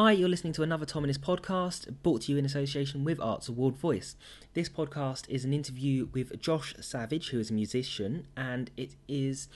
[0.00, 3.48] Hi, you're listening to another Tom Inniss podcast brought to you in association with Arts
[3.48, 4.14] Award Voice.
[4.54, 9.48] This podcast is an interview with Josh Savage, who is a musician, and it is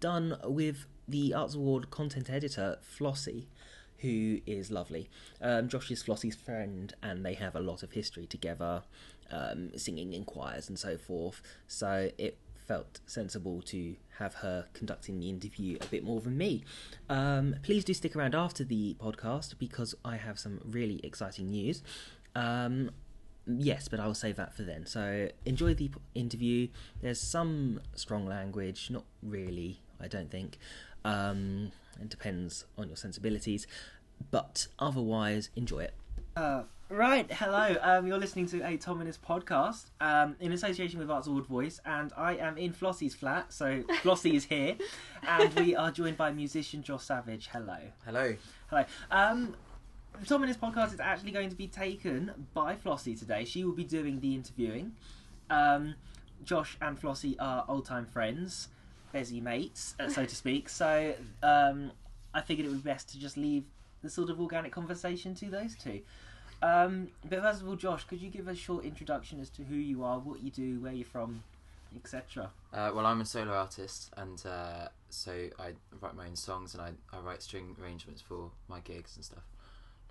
[0.00, 3.46] done with the Arts Award content editor, Flossie,
[3.98, 5.08] who is lovely.
[5.40, 8.82] Um, Josh is Flossie's friend, and they have a lot of history together,
[9.30, 11.40] um, singing in choirs and so forth.
[11.68, 12.36] So it
[12.66, 16.64] felt sensible to have her conducting the interview a bit more than me.
[17.08, 21.82] Um, please do stick around after the podcast because I have some really exciting news.
[22.34, 22.90] Um,
[23.46, 24.86] yes, but I'll save that for then.
[24.86, 26.68] So enjoy the interview.
[27.02, 30.58] There's some strong language, not really, I don't think.
[31.04, 33.66] Um, it depends on your sensibilities,
[34.30, 35.94] but otherwise, enjoy it.
[36.36, 36.62] Uh,
[36.94, 37.76] right, hello.
[37.82, 41.80] Um, you're listening to a Tom Inniss podcast um, in association with Arts Award Voice,
[41.84, 43.52] and I am in Flossie's flat.
[43.52, 44.76] So Flossie is here,
[45.26, 47.48] and we are joined by musician Josh Savage.
[47.48, 47.76] Hello.
[48.04, 48.36] Hello.
[48.68, 48.84] Hello.
[49.10, 49.56] Um,
[50.26, 53.44] Tom Inniss podcast is actually going to be taken by Flossie today.
[53.44, 54.92] She will be doing the interviewing.
[55.50, 55.96] Um,
[56.44, 58.68] Josh and Flossie are old time friends,
[59.12, 60.68] busy mates, uh, so to speak.
[60.68, 61.90] So um,
[62.32, 63.64] I figured it would be best to just leave
[64.02, 66.02] the sort of organic conversation to those two.
[66.62, 69.74] Um, but first of all, Josh, could you give a short introduction as to who
[69.74, 71.42] you are, what you do, where you're from,
[71.94, 72.50] etc.?
[72.72, 76.82] Uh, well, I'm a solo artist, and uh, so I write my own songs and
[76.82, 79.44] I, I write string arrangements for my gigs and stuff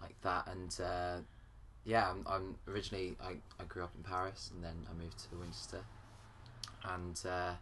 [0.01, 0.47] like that.
[0.47, 1.17] And uh,
[1.85, 5.37] yeah, I'm, I'm originally I, I grew up in Paris and then I moved to
[5.37, 5.83] Winchester,
[6.85, 7.53] and uh,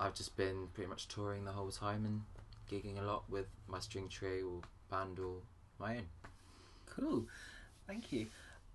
[0.00, 2.22] I've just been pretty much touring the whole time and
[2.70, 5.36] gigging a lot with my string trio or band or
[5.78, 6.06] my own.
[6.86, 7.24] Cool.
[7.88, 8.26] Thank you.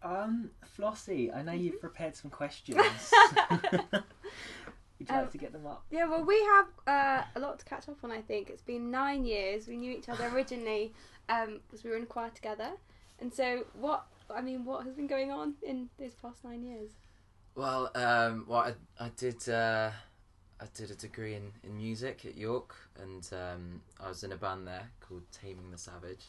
[0.01, 2.77] Um, Flossie, I know you've prepared some questions.
[3.51, 5.83] Would you like Um, to get them up?
[5.91, 8.11] Yeah, well, we have uh, a lot to catch up on.
[8.11, 9.67] I think it's been nine years.
[9.67, 10.93] We knew each other originally
[11.29, 12.71] um, because we were in choir together,
[13.19, 14.05] and so what?
[14.33, 16.91] I mean, what has been going on in these past nine years?
[17.55, 18.73] Well, um, well, I,
[19.05, 19.91] I did uh,
[20.59, 24.37] I did a degree in, in music at York, and um, I was in a
[24.37, 26.25] band there called Taming the Savage,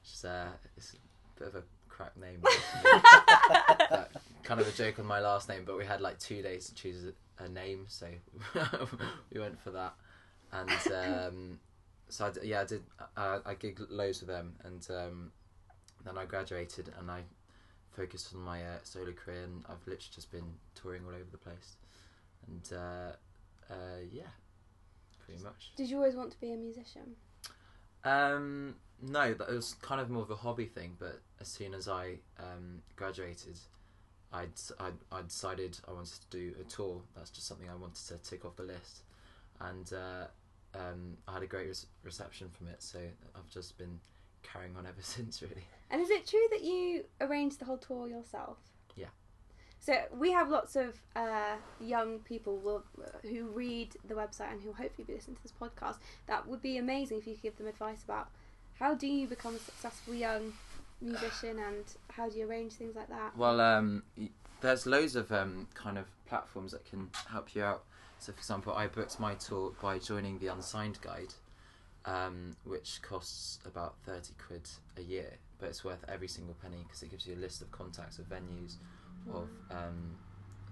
[0.00, 4.10] which is uh, it's a bit of a crap name, That-
[4.42, 5.62] kind of a joke on my last name.
[5.64, 7.04] But we had like two days to choose
[7.38, 8.06] a, a name, so
[9.32, 9.94] we went for that,
[10.52, 11.58] and um,
[12.08, 12.82] so I d yeah, I did
[13.16, 15.32] uh, I gigged loads with them, and um,
[16.04, 17.22] then I graduated, and I
[17.96, 21.38] focused on my uh, solo career, and I've literally just been touring all over the
[21.38, 21.76] place,
[22.46, 23.12] and uh,
[23.72, 24.32] uh, yeah,
[25.24, 25.72] pretty much.
[25.76, 27.16] Did you always want to be a musician?
[28.04, 30.96] Um, no, that was kind of more of a hobby thing.
[30.98, 33.58] But as soon as I um, graduated,
[34.32, 37.02] I'd, I I decided I wanted to do a tour.
[37.14, 39.02] That's just something I wanted to tick off the list,
[39.60, 42.82] and uh, um, I had a great res- reception from it.
[42.82, 42.98] So
[43.34, 43.98] I've just been
[44.42, 45.64] carrying on ever since, really.
[45.90, 48.58] And is it true that you arranged the whole tour yourself?
[48.96, 49.08] Yeah.
[49.82, 52.84] So we have lots of uh, young people will,
[53.22, 55.96] who read the website and who hopefully be listening to this podcast.
[56.28, 58.28] That would be amazing if you could give them advice about
[58.78, 60.52] how do you become a successful young
[61.00, 63.36] musician and how do you arrange things like that.
[63.36, 64.04] Well, um,
[64.60, 67.82] there's loads of um, kind of platforms that can help you out.
[68.20, 71.34] So, for example, I booked my tour by joining the Unsigned Guide,
[72.04, 77.02] um, which costs about 30 quid a year, but it's worth every single penny because
[77.02, 78.76] it gives you a list of contacts of venues,
[79.30, 80.16] of um,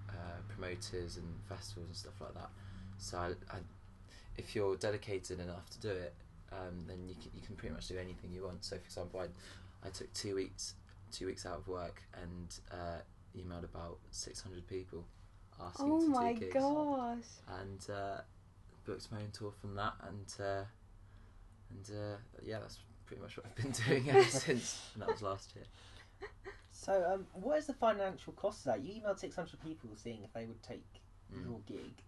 [0.09, 0.13] uh,
[0.49, 2.51] promoters and festivals and stuff like that.
[2.99, 3.59] So, I, I,
[4.37, 6.15] if you're dedicated enough to do it,
[6.53, 8.65] um, then you can, you can pretty much do anything you want.
[8.65, 10.75] So, for example, I, I took two weeks
[11.13, 12.99] two weeks out of work and uh,
[13.37, 15.05] emailed about 600 people
[15.61, 17.17] asking Oh to my do gigs gosh.
[17.61, 18.21] and uh,
[18.87, 20.63] booked my own tour from that and uh,
[21.71, 25.23] and uh, yeah that's pretty much what I've been doing ever since and that was
[25.23, 25.65] last year
[26.73, 28.83] So, um, what is the financial cost of that?
[28.85, 30.87] You emailed 600 people seeing if they would take
[31.33, 31.45] Mm.
[31.45, 32.03] your gig.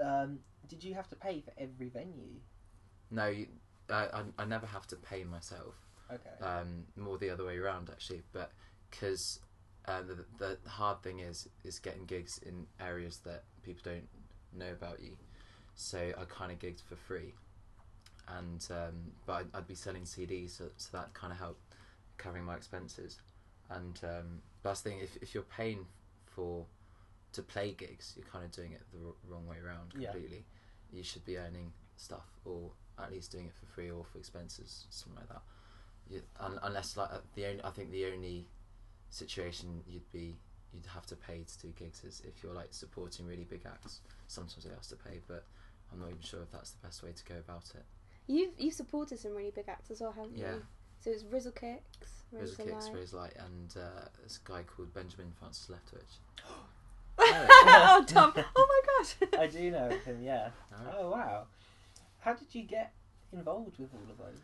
[0.00, 2.40] Um, did you have to pay for every venue?
[3.10, 3.46] no you,
[3.90, 5.74] I, I, I never have to pay myself
[6.12, 6.30] Okay.
[6.42, 8.52] um, more the other way around actually but
[8.90, 9.40] because
[9.86, 14.08] uh, the, the hard thing is is getting gigs in areas that people don't
[14.52, 15.16] know about you
[15.74, 17.34] so I kind of gigged for free
[18.28, 21.62] and um, but I'd, I'd be selling CDs so, so that kind of helped
[22.18, 23.20] covering my expenses
[23.70, 25.86] and um, but that's the thing if, if you're paying
[26.26, 26.66] for
[27.32, 30.10] to play gigs you're kind of doing it the r- wrong way around Yeah.
[30.10, 30.44] completely
[30.92, 34.86] you should be earning stuff or at least doing it for free or for expenses
[34.90, 35.42] something like that
[36.10, 38.46] you, un, unless like uh, the only I think the only
[39.10, 40.36] situation you'd be
[40.72, 44.00] you'd have to pay to do gigs is if you're like supporting really big acts.
[44.26, 45.44] Sometimes it has to pay, but
[45.92, 47.84] I'm not even sure if that's the best way to go about it.
[48.26, 50.54] You've you've supported some really big acts as well, haven't Yeah.
[50.56, 50.62] you?
[51.00, 52.94] So it's Rizzle Kicks, Rizzle, Razor Kicks, Light.
[52.94, 56.46] Rose Light, and uh, this guy called Benjamin Francis Leftwich.
[57.20, 58.32] oh, Tom!
[58.36, 59.40] Oh my gosh!
[59.40, 60.22] I do know him.
[60.22, 60.50] Yeah.
[60.72, 60.94] Alright.
[60.98, 61.44] Oh wow.
[62.20, 62.92] How did you get
[63.32, 64.42] involved with all of those?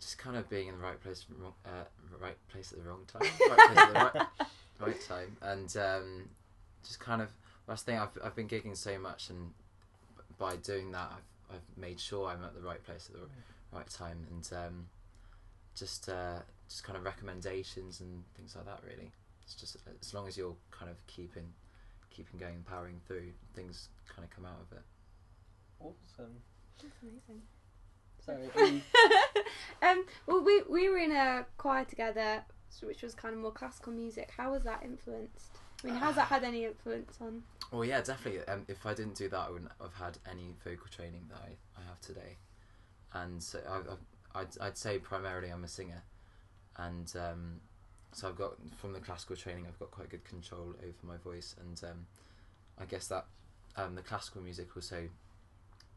[0.00, 1.84] Just kind of being in the right place, wrong, uh,
[2.20, 4.48] right place at the wrong time, right place at the right,
[4.80, 6.28] right time, and um,
[6.82, 7.30] just kind of.
[7.66, 9.52] Last thing I've I've been gigging so much, and
[10.38, 13.88] by doing that, I've I've made sure I'm at the right place at the right
[13.88, 14.86] time, and um,
[15.78, 18.80] just uh, just kind of recommendations and things like that.
[18.84, 19.10] Really,
[19.42, 21.52] it's just as long as you're kind of keeping
[22.10, 24.84] keeping going, powering through, things kind of come out of it.
[25.80, 26.34] Awesome.
[26.82, 27.42] That's amazing.
[28.24, 28.36] So
[28.66, 28.80] you,
[29.88, 32.44] um, well, we we were in a choir together,
[32.82, 34.32] which was kind of more classical music.
[34.36, 35.58] How was that influenced?
[35.82, 37.44] I mean, how's that had any influence on?
[37.70, 38.40] Well, yeah, definitely.
[38.48, 41.80] Um, if I didn't do that, I wouldn't have had any vocal training that I,
[41.80, 42.36] I have today.
[43.12, 43.96] And so I, I,
[44.34, 46.02] I'd, I'd say primarily I'm a singer.
[46.76, 47.60] And um,
[48.12, 51.54] so I've got, from the classical training, I've got quite good control over my voice.
[51.60, 52.06] And um,
[52.78, 53.26] I guess that
[53.76, 55.08] um, the classical music also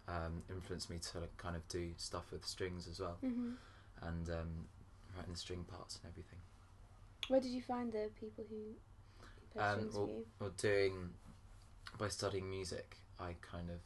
[0.07, 3.17] um, influenced me to like, kind of do stuff with strings as well.
[3.21, 3.53] hmm
[4.01, 4.67] And um,
[5.15, 6.39] writing the string parts and everything.
[7.29, 8.75] Where did you find the people who
[9.57, 10.25] Um, strings well, for you?
[10.39, 11.09] well, doing
[11.99, 13.79] by studying music, I kind of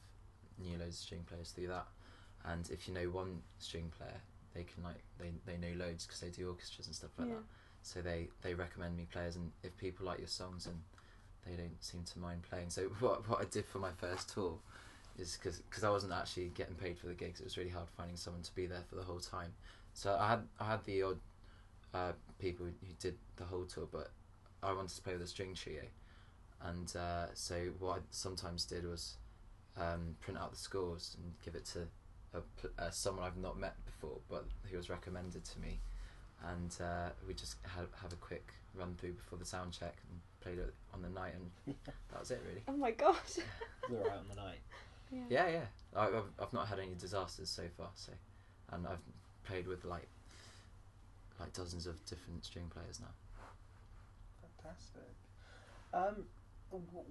[0.64, 1.88] knew loads of string players through that.
[2.46, 4.22] And if you know one string player,
[4.56, 7.36] they can like they they know loads because they do orchestras and stuff like yeah.
[7.36, 7.44] that.
[7.84, 10.78] So they they recommend me players, and if people like your songs and
[11.46, 12.70] they don't seem to mind playing.
[12.70, 14.58] So what what I did for my first tour
[15.20, 17.40] is because because I wasn't actually getting paid for the gigs.
[17.40, 19.54] It was really hard finding someone to be there for the whole time.
[19.94, 21.20] So I had I had the odd
[21.94, 24.12] uh, people who did the whole tour, but
[24.64, 25.84] I wanted to play with a string trio,
[26.62, 29.18] and uh, so what I sometimes did was
[29.78, 31.88] um, print out the scores and give it to
[32.36, 35.80] a, uh, someone I've not met before, but who was recommended to me,
[36.50, 40.20] and uh, we just had have a quick run through before the sound check and
[40.42, 42.62] played it on the night, and that was it really.
[42.68, 43.38] Oh my gosh.
[43.90, 44.60] we were out on the night.
[45.12, 45.24] yeah.
[45.30, 45.66] Yeah, yeah.
[45.96, 48.12] I, I've I've not had any disasters so far, so
[48.72, 49.04] and I've
[49.46, 50.08] played with like
[51.40, 53.14] like dozens of different string players now.
[54.42, 55.02] Fantastic.
[55.94, 56.26] Um,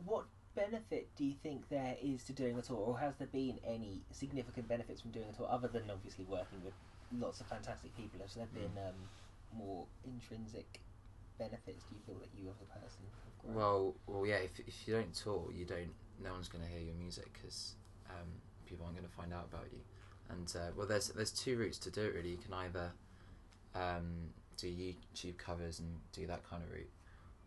[0.05, 0.25] what
[0.55, 4.03] benefit do you think there is to doing a tour, or has there been any
[4.11, 6.75] significant benefits from doing a tour other than obviously working with
[7.19, 8.21] lots of fantastic people?
[8.23, 8.95] Has there been um,
[9.57, 10.81] more intrinsic
[11.39, 11.85] benefits?
[11.85, 13.03] Do you feel that you as a person?
[13.47, 13.55] have?
[13.55, 14.37] Well, well, yeah.
[14.37, 15.93] If if you don't tour, you don't.
[16.23, 17.75] No one's going to hear your music because
[18.09, 18.29] um,
[18.67, 19.81] people aren't going to find out about you.
[20.31, 22.31] And uh, well, there's there's two routes to do it really.
[22.31, 22.93] You can either
[23.75, 26.91] um, do YouTube covers and do that kind of route,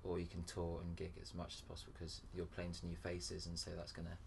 [0.03, 2.95] or you can tour and gig as much as possible because you're playing to new
[2.95, 4.17] faces, and so that's going to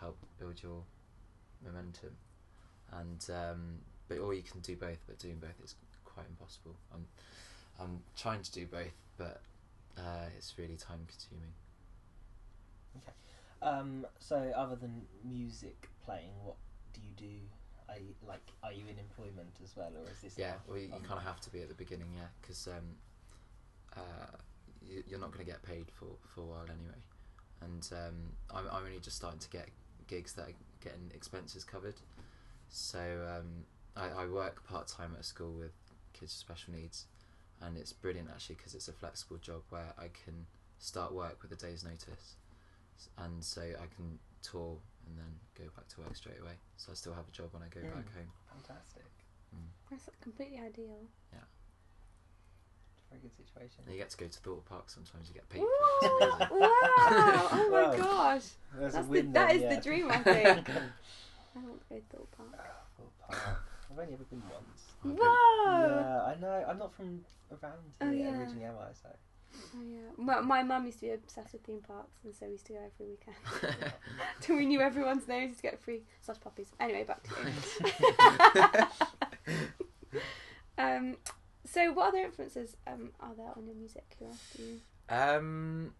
[0.00, 0.82] help build your
[1.64, 2.16] momentum.
[2.92, 3.78] And um,
[4.08, 5.74] but or you can do both, but doing both is
[6.04, 6.74] quite impossible.
[6.92, 7.06] I'm
[7.80, 9.40] I'm trying to do both, but
[9.96, 11.52] uh, it's really time consuming.
[13.62, 16.56] Um, so other than music playing, what
[16.92, 17.36] do you do?
[17.88, 20.38] Are you, like, are you in employment as well, or is this?
[20.38, 22.96] Yeah, well, you, you kind of have to be at the beginning, yeah, because um,
[23.96, 24.36] uh,
[24.86, 27.00] you're not going to get paid for, for a while anyway.
[27.62, 29.68] And um, I'm, I'm only just starting to get
[30.06, 31.96] gigs that are getting expenses covered.
[32.68, 33.64] So um,
[33.96, 35.72] I, I work part time at a school with
[36.12, 37.06] kids with special needs,
[37.60, 40.46] and it's brilliant actually because it's a flexible job where I can
[40.78, 42.36] start work with a day's notice,
[43.18, 46.54] and so I can tour and then go back to work straight away.
[46.76, 47.92] So I still have a job when I go Mm.
[47.94, 48.30] back home.
[48.54, 49.04] Fantastic.
[49.90, 51.08] That's completely ideal.
[53.10, 53.82] Very good situation.
[53.84, 55.28] And you get to go to Thorpe Park sometimes.
[55.28, 56.50] You get paid for it.
[56.50, 57.48] Wow!
[57.52, 57.96] Oh my Wow.
[57.96, 58.42] gosh!
[58.78, 59.74] There's That's a the, win that then, is yeah.
[59.74, 60.68] the dream, I think.
[60.70, 62.48] I want to go to Thorpe Park.
[62.96, 63.62] Thorpe Park.
[63.90, 64.82] I've only ever been once.
[64.98, 65.66] I've been- Whoa!
[65.66, 66.64] Yeah, I know.
[66.68, 68.38] I'm not from around Oh, here yeah.
[68.38, 68.92] originally, am I?
[68.92, 69.08] So
[69.74, 69.98] Oh yeah.
[70.16, 72.74] My, my mum used to be obsessed with theme parks, and so we used to
[72.74, 73.92] go every weekend.
[74.40, 76.68] so we knew everyone's names to get free such puppies.
[76.78, 77.30] Anyway, back to
[79.48, 79.66] you.
[80.78, 81.16] um,
[81.70, 84.16] so what other influences um are there on your music?
[84.18, 84.80] Who else do you?
[85.08, 85.92] Um,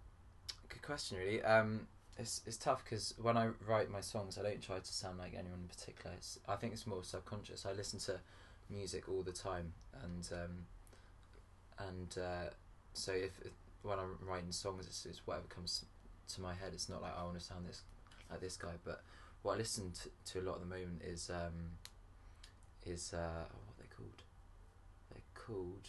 [0.68, 1.42] good question, really.
[1.42, 1.86] Um,
[2.18, 5.32] it's it's tough because when I write my songs, I don't try to sound like
[5.34, 6.14] anyone in particular.
[6.16, 7.66] It's, I think it's more subconscious.
[7.66, 8.20] I listen to
[8.68, 9.72] music all the time,
[10.02, 12.50] and um, and uh,
[12.92, 15.84] so if, if when I'm writing songs, it's, it's whatever comes
[16.34, 16.72] to my head.
[16.72, 17.82] It's not like I want to sound this
[18.30, 19.02] like this guy, but
[19.42, 21.78] what I listen to, to a lot at the moment is um,
[22.84, 24.22] is uh, oh, what are they called?
[25.10, 25.88] They're called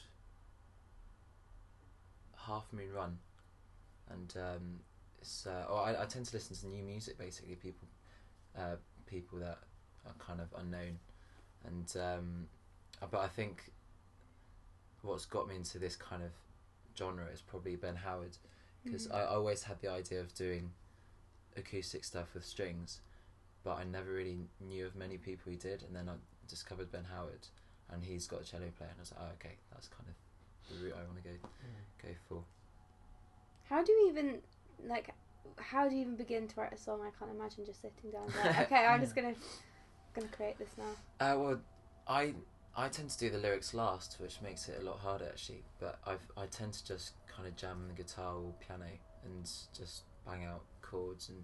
[2.47, 3.17] Half Moon Run,
[4.09, 4.79] and um,
[5.19, 7.55] it's uh, oh, I, I tend to listen to new music basically.
[7.55, 7.87] People,
[8.57, 8.75] uh,
[9.05, 9.59] people that
[10.05, 10.99] are kind of unknown,
[11.65, 12.47] and um,
[13.01, 13.71] uh, but I think
[15.01, 16.31] what's got me into this kind of
[16.97, 18.37] genre is probably Ben Howard
[18.83, 19.15] because Mm.
[19.15, 20.71] I, I always had the idea of doing
[21.55, 22.99] acoustic stuff with strings,
[23.63, 25.83] but I never really knew of many people who did.
[25.83, 26.13] And then I
[26.47, 27.47] discovered Ben Howard,
[27.91, 30.15] and he's got a cello player, and I was like, oh, okay, that's kind of
[30.77, 31.35] the route I want to go
[32.01, 32.43] go for.
[33.69, 34.39] How do you even
[34.85, 35.13] like?
[35.57, 37.01] How do you even begin to write a song?
[37.01, 38.23] I can't imagine just sitting down.
[38.23, 39.33] and Like, okay, I'm just gonna
[40.13, 40.93] gonna create this now.
[41.25, 41.59] Uh, well,
[42.07, 42.33] I
[42.75, 45.63] I tend to do the lyrics last, which makes it a lot harder actually.
[45.79, 48.85] But I've I tend to just kind of jam the guitar or piano
[49.25, 51.43] and just bang out chords and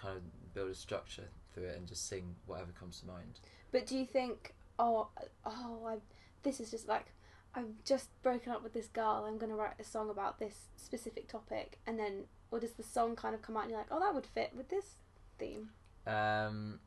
[0.00, 3.40] kind of build a structure through it and just sing whatever comes to mind.
[3.72, 5.08] But do you think, oh,
[5.44, 5.96] oh, I,
[6.42, 7.06] this is just like,
[7.54, 9.24] I've just broken up with this girl.
[9.26, 13.16] I'm gonna write a song about this specific topic, and then, or does the song
[13.16, 14.96] kind of come out and you're like, oh, that would fit with this
[15.38, 15.70] theme?
[16.06, 16.80] Um,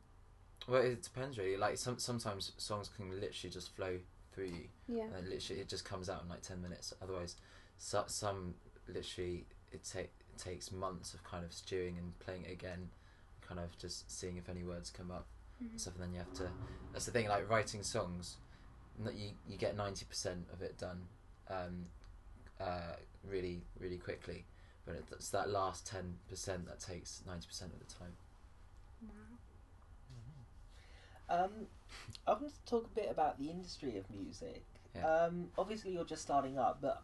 [0.66, 1.56] well, it depends really.
[1.56, 3.98] Like some sometimes songs can literally just flow
[4.32, 4.68] through you.
[4.88, 5.06] Yeah.
[5.16, 7.36] and literally it just comes out in like 10 minutes otherwise
[7.78, 8.54] so, some
[8.88, 12.88] literally it, ta- it takes months of kind of stewing and playing it again
[13.46, 15.26] kind of just seeing if any words come up
[15.62, 15.70] Mhm.
[15.70, 16.50] and stuff and then you have to
[16.92, 18.36] that's the thing like writing songs
[19.04, 21.06] n- you, you get 90% of it done
[21.48, 21.86] um,
[22.60, 24.44] uh, really really quickly
[24.84, 28.16] but it- it's that last 10% that takes 90% of the time
[29.02, 29.38] Wow.
[31.44, 31.66] Um,
[32.26, 34.64] I want to talk a bit about the industry of music.
[34.94, 35.06] Yeah.
[35.06, 37.02] Um, obviously, you're just starting up, but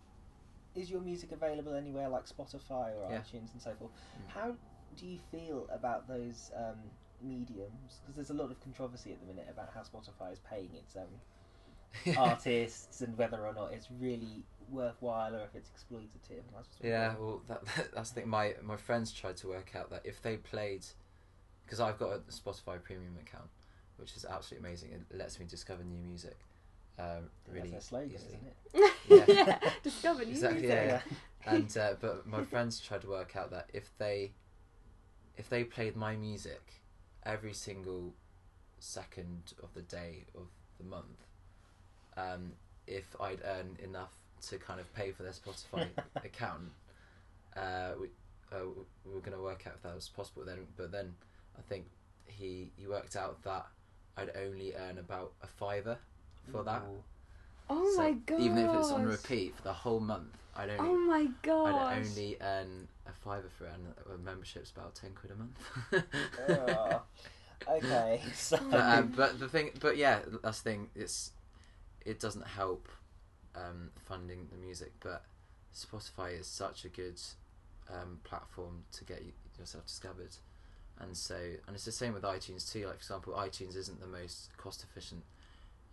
[0.75, 3.19] is your music available anywhere like Spotify or Yeah.
[3.21, 3.91] iTunes and so forth?
[3.93, 4.29] Mm.
[4.29, 4.57] How
[4.97, 6.79] do you feel about those um,
[7.23, 8.01] mediums?
[8.01, 10.97] Because there's a lot of controversy at the minute about how Spotify is paying its
[10.97, 16.41] um, artists and whether or not it's really worthwhile or if it's exploitative.
[16.47, 17.63] And I was just Yeah, well, that,
[17.95, 18.29] that's the thing.
[18.31, 20.85] My my friends tried to work out that if they played,
[21.65, 23.49] because I've got a Spotify Premium account,
[23.97, 24.91] which is absolutely amazing.
[24.93, 26.37] It lets me discover new music.
[26.99, 28.39] Um, really That's their slogan, easily.
[28.75, 28.93] isn't it?
[29.09, 29.25] Yeah.
[29.29, 29.71] yeah.
[29.83, 30.87] Discover new Exactly, music.
[30.89, 31.01] yeah.
[31.47, 34.33] And uh, but my friends tried to work out that if they,
[35.37, 36.83] if they played my music,
[37.25, 38.15] every single
[38.81, 40.47] second of the day of
[40.79, 41.27] the month,
[42.17, 42.53] um,
[42.87, 44.13] if I'd earn enough
[44.49, 45.89] to kind of pay for their Spotify
[46.25, 46.71] account,
[47.57, 48.09] uh, we,
[48.53, 48.65] uh,
[49.05, 50.59] we were going to work out if that was possible then.
[50.77, 51.15] But then
[51.59, 51.87] I think
[52.27, 53.67] he he worked out that
[54.17, 55.99] I'd only earn about a fiver
[56.51, 56.83] for that.
[57.71, 58.41] Oh So my god.
[58.41, 61.67] Even if it's on repeat for the whole month, I'd only Oh my god!
[61.69, 61.99] I'd god.
[61.99, 66.05] only earn a fiver for it, and a membership's about ten quid a month.
[66.49, 67.03] Oh,
[67.69, 70.91] okay, so but um, but the thing, but yeah, that's the thing.
[70.95, 71.33] It's
[72.05, 72.89] it doesn't help
[73.55, 75.25] um, funding the music, but
[75.75, 77.21] Spotify is such a good
[77.91, 79.23] um, platform to get
[79.59, 80.37] yourself discovered,
[81.01, 82.87] and so and it's the same with iTunes too.
[82.87, 85.23] Like for example, iTunes isn't the most cost efficient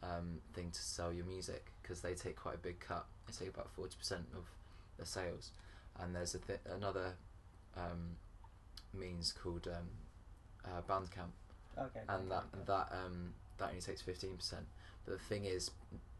[0.03, 3.05] um, thing to sell your music because they take quite a big cut.
[3.27, 4.45] They take about forty percent of
[4.97, 5.51] the sales,
[5.99, 7.13] and there's a th- another
[7.75, 8.17] um,
[8.93, 9.87] means called um,
[10.65, 11.31] uh, Bandcamp
[11.77, 12.63] okay, and that okay.
[12.67, 14.65] that um that only takes fifteen percent.
[15.05, 15.71] But the thing is,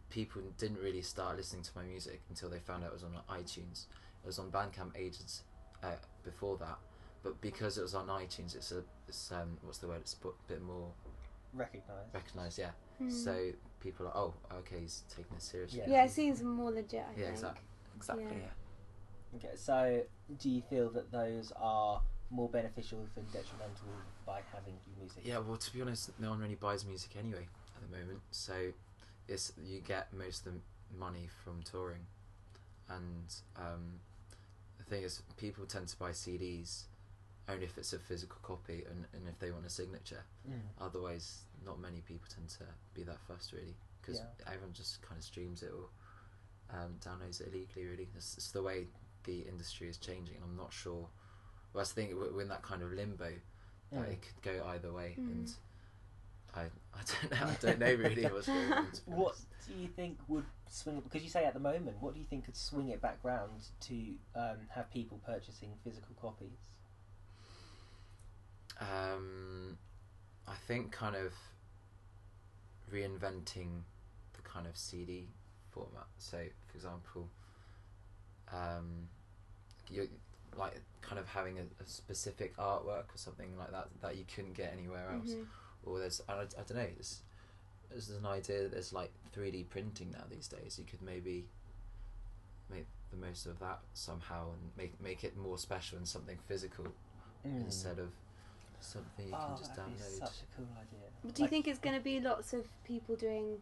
[0.10, 3.14] people didn't really start listening to my music until they found out it was on
[3.30, 3.86] iTunes.
[4.24, 5.44] It was on Bandcamp ages
[5.84, 6.78] uh, before that,
[7.24, 10.02] but because it was on iTunes, it's a it's um what's the word?
[10.02, 10.90] It's a bit more
[11.54, 12.14] recognized.
[12.14, 12.60] recognised.
[12.60, 12.72] Yeah.
[12.98, 13.10] Hmm.
[13.10, 13.52] So
[13.82, 15.80] people are oh okay he's taking this seriously.
[15.86, 15.92] Yeah.
[15.92, 17.00] yeah, it seems more legit.
[17.08, 17.30] I Yeah, think.
[17.32, 17.64] exactly.
[17.96, 18.26] Exactly.
[18.26, 18.32] Yeah.
[18.32, 18.65] Yeah.
[19.36, 20.04] Okay, so
[20.40, 23.88] do you feel that those are more beneficial than detrimental
[24.26, 25.24] by having your music?
[25.24, 28.20] Yeah, well, to be honest, no one really buys music anyway at the moment.
[28.32, 28.72] So,
[29.28, 30.60] it's you get most of the
[30.98, 32.06] money from touring,
[32.90, 34.00] and um,
[34.78, 36.84] the thing is, people tend to buy CDs
[37.48, 40.24] only if it's a physical copy and, and if they want a signature.
[40.50, 40.62] Mm.
[40.82, 44.48] Otherwise, not many people tend to be that fussed really, because Yeah.
[44.48, 45.90] everyone just kind of streams it or
[46.76, 47.86] um, downloads it illegally.
[47.86, 48.88] Really, it's, it's the way
[49.26, 50.38] the industry is changing.
[50.44, 51.08] I'm not sure.
[51.74, 52.18] Well, that's the thing.
[52.18, 53.32] We're we're in that kind of limbo
[53.92, 54.12] that Mm.
[54.12, 55.32] it could go either way, Mm.
[55.32, 55.52] and
[56.56, 56.62] I
[56.94, 57.48] I don't know.
[57.48, 58.88] I don't know really what's going on.
[59.06, 59.36] What
[59.68, 61.04] do you think would swing it?
[61.04, 63.68] Because you say at the moment, what do you think could swing it back round
[63.82, 63.94] to
[64.36, 66.58] um, have people purchasing physical copies?
[68.80, 69.78] Um,
[70.48, 71.34] I think kind of
[72.92, 73.82] reinventing
[74.34, 75.30] the kind of CD
[75.72, 76.08] format.
[76.18, 77.30] So, for example,
[78.52, 79.08] um,
[79.90, 80.10] you
[80.58, 84.54] like kind of having a, a specific artwork or something like that that you couldn't
[84.54, 85.32] get anywhere else.
[85.32, 85.46] Mhm.
[85.86, 86.88] Or there's I, I don't know.
[86.96, 87.22] There's,
[87.90, 90.78] there's an idea that there's like three D printing now these days.
[90.80, 91.46] You could maybe
[92.70, 96.86] make the most of that somehow and make make it more special and something physical
[97.44, 98.10] instead of
[98.80, 100.20] something you oh, can just that'd be download.
[100.20, 101.08] such a cool idea.
[101.24, 103.58] But do you think it's going to be lots of people doing,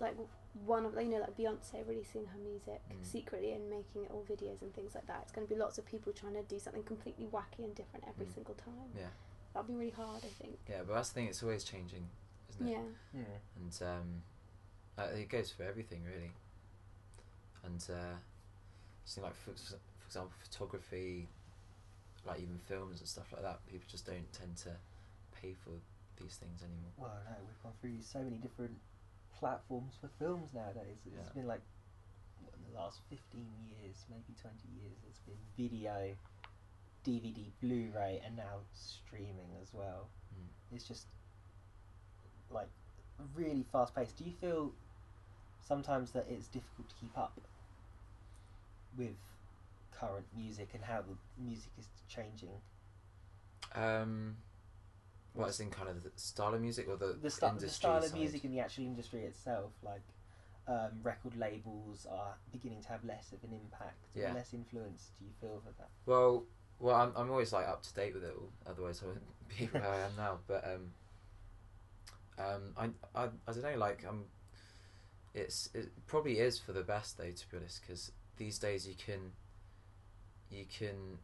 [0.00, 0.16] like,
[0.64, 3.04] one of you know like Beyonce releasing her music Mm.
[3.04, 5.20] secretly and making it all videos and things like that.
[5.22, 8.04] It's going to be lots of people trying to do something completely wacky and different
[8.08, 8.34] every Mm.
[8.34, 8.90] single time.
[8.96, 9.10] Yeah.
[9.52, 10.58] That'll be really hard, I think.
[10.68, 11.26] Yeah, but that's the thing.
[11.28, 12.08] It's always changing,
[12.50, 12.70] isn't it?
[12.70, 13.20] Yeah.
[13.20, 13.40] Mm.
[13.56, 14.22] And um,
[14.98, 16.32] uh, it goes for everything really.
[17.64, 18.16] And uh,
[19.04, 21.28] just like for, for example, photography,
[22.26, 23.64] like even films and stuff like that.
[23.66, 24.76] People just don't tend to
[25.40, 25.70] pay for
[26.16, 26.92] these things anymore.
[26.96, 28.78] Well, no, we've gone through so many different
[29.38, 30.98] platforms for films nowadays.
[31.06, 31.32] It's Yeah.
[31.34, 31.62] been like
[32.42, 34.98] what, in the last fifteen years, maybe twenty years.
[35.08, 36.16] It's been video,
[37.04, 40.08] DVD, Blu-ray, and now streaming as well.
[40.34, 40.48] Mm.
[40.76, 41.06] It's just
[42.50, 42.68] like
[43.34, 44.16] really fast paced.
[44.16, 44.72] Do you feel
[45.60, 47.40] sometimes that it's difficult to keep up
[48.96, 49.16] with
[49.92, 52.60] current music and how the music is changing?
[53.74, 54.36] Um,
[55.34, 58.02] what is in kind of the style of music or the the, sta- the style
[58.02, 60.02] of music and the actual industry itself, like
[60.66, 64.32] um, record labels are beginning to have less of an impact, Yeah.
[64.32, 65.10] less influence.
[65.18, 65.88] Do you feel for that?
[66.06, 66.44] Well,
[66.78, 68.50] well, I'm I'm always like up to date with it all.
[68.66, 69.24] Otherwise, I wouldn't
[69.58, 70.38] be where I am now.
[70.46, 70.92] But um,
[72.38, 72.84] um, I
[73.24, 73.76] I I don't know.
[73.76, 74.24] Like I'm,
[75.34, 77.30] it's it probably is for the best though.
[77.30, 79.32] To be honest, because these days you can,
[80.50, 81.18] you can.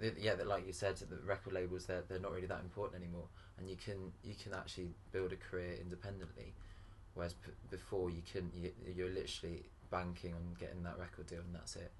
[0.00, 3.26] Yeah, that like you said, the record labels they're they're not really that important anymore,
[3.58, 6.54] and you can you can actually build a career independently,
[7.14, 8.52] whereas p- before you couldn't.
[8.54, 11.92] You, you're literally banking on getting that record deal, and that's it.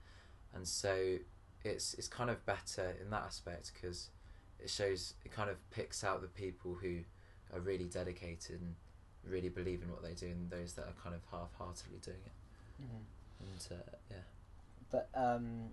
[0.54, 1.18] And so
[1.64, 4.10] it's it's kind of better in that aspect because
[4.58, 6.98] it shows it kind of picks out the people who
[7.54, 8.74] are really dedicated and
[9.28, 12.32] really believe in what they do and those that are kind of half-heartedly doing it
[13.40, 14.16] and uh, yeah
[14.90, 15.70] But um,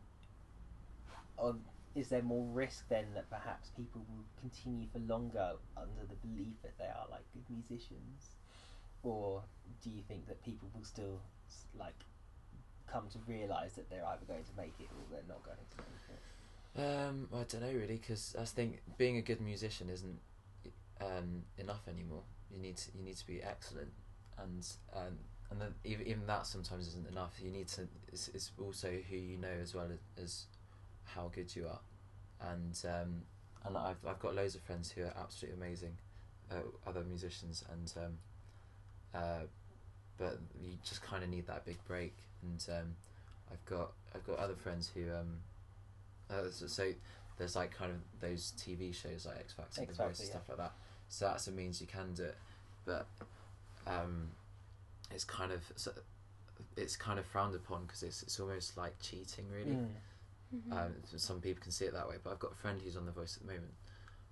[1.37, 1.61] on,
[1.95, 6.53] is there more risk then that perhaps people will continue for longer under the belief
[6.63, 8.35] that they are like good musicians,
[9.03, 9.43] or
[9.83, 11.19] do you think that people will still
[11.77, 11.95] like
[12.87, 15.77] come to realise that they're either going to make it or they're not going to
[15.77, 16.19] make it?
[16.77, 20.19] um I don't know really because I think being a good musician isn't
[21.01, 22.23] um, enough anymore.
[22.51, 23.91] You need to, you need to be excellent
[24.37, 25.17] and um,
[25.51, 27.39] and then even, even that sometimes isn't enough.
[27.41, 30.45] You need to it's, it's also who you know as well as, as
[31.15, 31.79] how good you are
[32.51, 33.21] and um,
[33.65, 35.97] and I've, I've got loads of friends who are absolutely amazing
[36.51, 36.55] uh,
[36.87, 38.17] other musicians and um,
[39.13, 39.43] uh,
[40.17, 42.95] but you just kind of need that big break and um,
[43.51, 45.37] I've got I've got other friends who um,
[46.29, 46.91] uh, so, so
[47.37, 50.25] there's like kind of those TV shows like X Factor, X Factor, and yeah.
[50.25, 50.73] stuff like that.
[51.07, 52.37] So that's a means you can do it,
[52.85, 53.07] but
[53.87, 54.27] um,
[55.11, 55.61] it's kind of
[56.77, 59.71] it's kind of frowned upon because it's it's almost like cheating really.
[59.71, 59.87] Mm.
[60.53, 60.71] Mhm.
[60.73, 63.05] Um, some people can see it that way, but I've got a friend who's on
[63.05, 63.73] The Voice at the moment,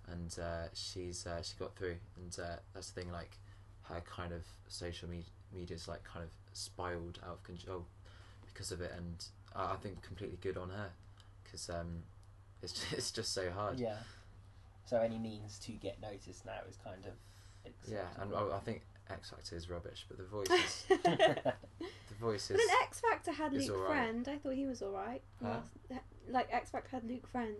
[0.08, 3.12] and uh, she's uh, she got through, and uh, that's the thing.
[3.12, 3.38] Like
[3.84, 7.86] her kind of social me- media's like kind of spiraled out of control
[8.48, 9.26] because of it, and
[9.56, 10.90] I I think completely good on her
[11.44, 12.04] because um,
[12.64, 13.80] it's just, it's just so hard.
[13.80, 13.98] Yeah.
[14.86, 17.14] So any means to get noticed now is kind of
[17.86, 18.34] Yeah, and.
[18.34, 20.86] I, I think X Factor is rubbish, but The Voice is
[22.20, 23.88] the Voice But an X Factor had Luke alright.
[23.88, 24.28] Friend.
[24.30, 25.22] I thought he was alright.
[25.42, 25.58] Huh?
[25.90, 27.56] Last- Like X Factor had Luke Friend.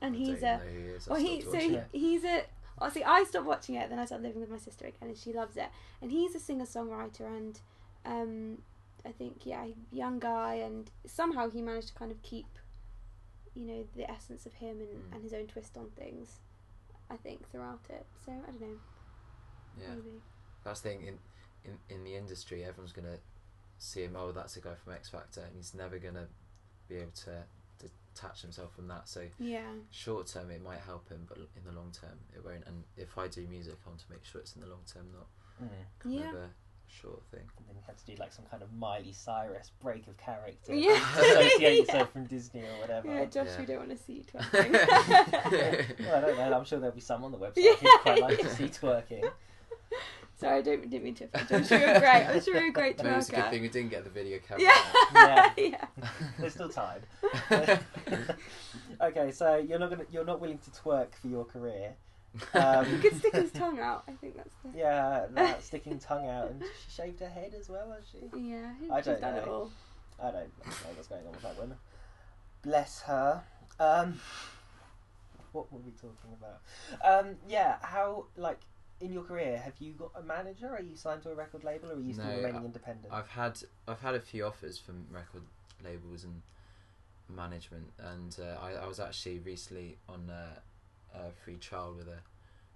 [0.00, 1.06] And I he's don't a- know who he is.
[1.08, 2.44] Well, he so he, he's a.
[2.78, 3.88] Oh, see, I stopped watching it.
[3.90, 5.68] Then I started living with my sister again, and she loves it.
[6.02, 7.58] And he's a singer songwriter, and
[8.04, 8.58] um,
[9.06, 12.46] I think yeah, young guy, and somehow he managed to kind of keep,
[13.54, 15.14] you know, the essence of him and, Mm.
[15.14, 16.40] and his own twist on things.
[17.10, 18.04] I think throughout it.
[18.24, 18.66] So I don't know.
[19.80, 19.88] yeah.
[19.94, 20.20] Maybe.
[20.64, 21.18] That's the thing in,
[21.64, 23.18] in in the industry, everyone's gonna
[23.78, 24.16] see him.
[24.16, 26.28] Oh, that's a guy from X Factor, and he's never gonna
[26.88, 27.44] be able to
[27.78, 29.08] detach himself from that.
[29.08, 29.66] So Yeah.
[29.90, 32.64] short term, it might help him, but in the long term, it won't.
[32.66, 35.10] And if I do music, I want to make sure it's in the long term,
[35.12, 35.26] not
[35.62, 35.68] Mm.
[35.98, 36.28] kind Yeah.
[36.30, 36.50] of a
[36.88, 37.50] short thing.
[37.58, 40.74] And then you had to do like some kind of Miley Cyrus break of character.
[40.74, 40.92] Yeah.
[41.18, 41.68] Associate Yeah.
[41.70, 43.08] yourself from Disney or whatever.
[43.08, 43.60] Yeah, Josh, Yeah.
[43.60, 46.14] we don't want to see you well, twerking.
[46.14, 46.56] I don't know.
[46.58, 47.74] I'm sure there'll be some on the website Yeah.
[47.74, 49.30] who'd quite like to see twerking.
[50.38, 51.56] Sorry, I don't, didn't mean to offend you.
[51.56, 52.26] I'm sure you're great.
[52.26, 54.38] I'm sure you're a great Maybe it's a good thing we didn't get the video
[54.38, 54.62] camera.
[54.62, 54.74] Yeah.
[55.14, 55.52] Yeah.
[55.56, 56.06] yeah.
[56.38, 57.00] There's still time.
[59.00, 61.94] okay, so you're not gonna, you're not willing to twerk for your career.
[62.52, 64.04] Um, he could stick his tongue out.
[64.08, 64.78] I think that's the.
[64.78, 68.18] Yeah, that sticking tongue out, and she shaved her head as well, has she?
[68.38, 69.52] Yeah, I she's don't done it know.
[69.52, 69.70] all.
[70.20, 71.78] I don't know what's going on with that woman.
[72.62, 73.42] Bless her.
[73.80, 74.20] Um,
[75.52, 76.60] what were we talking about?
[77.02, 78.60] Um, yeah, how like
[79.00, 80.68] in your career have you got a manager?
[80.68, 83.12] Are you signed to a record label, or are you still No, remaining I- independent?
[83.12, 85.42] I've had I've had a few offers from record
[85.84, 86.42] labels and
[87.28, 90.62] management, and uh, I I was actually recently on a,
[91.18, 92.18] a free trial with a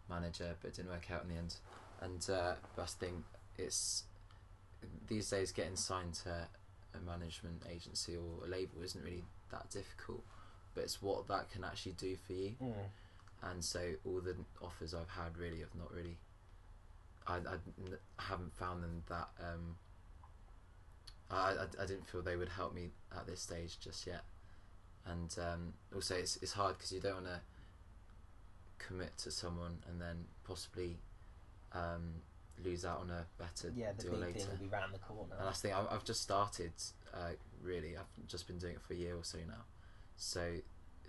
[0.09, 1.56] manager, but it didn't work out in the end.
[2.02, 3.24] And uh, the thing,
[3.56, 4.04] it's
[5.09, 6.48] these days getting signed to
[6.94, 10.22] a management agency or a label isn't really that difficult,
[10.74, 12.54] but it's what that can actually do for you.
[12.62, 12.72] Mm.
[13.42, 16.18] And so all the offers I've had really have not really.
[17.26, 17.57] I I
[18.18, 19.29] haven't found them that.
[19.40, 19.76] Um,
[21.31, 24.22] I, I, I didn't feel they would help me at this stage just yet,
[25.07, 27.40] and um, also it's it's hard because you don't want to
[28.79, 30.98] commit to someone and then possibly
[31.72, 32.14] um,
[32.64, 34.38] lose out on a better Yeah, the deal big later.
[34.40, 35.35] thing will be round the corner.
[35.38, 35.76] And that's the thing.
[35.76, 36.72] I've, I've just started.
[37.14, 37.31] Uh,
[37.62, 39.64] really, I've just been doing it for a year or so now,
[40.16, 40.55] so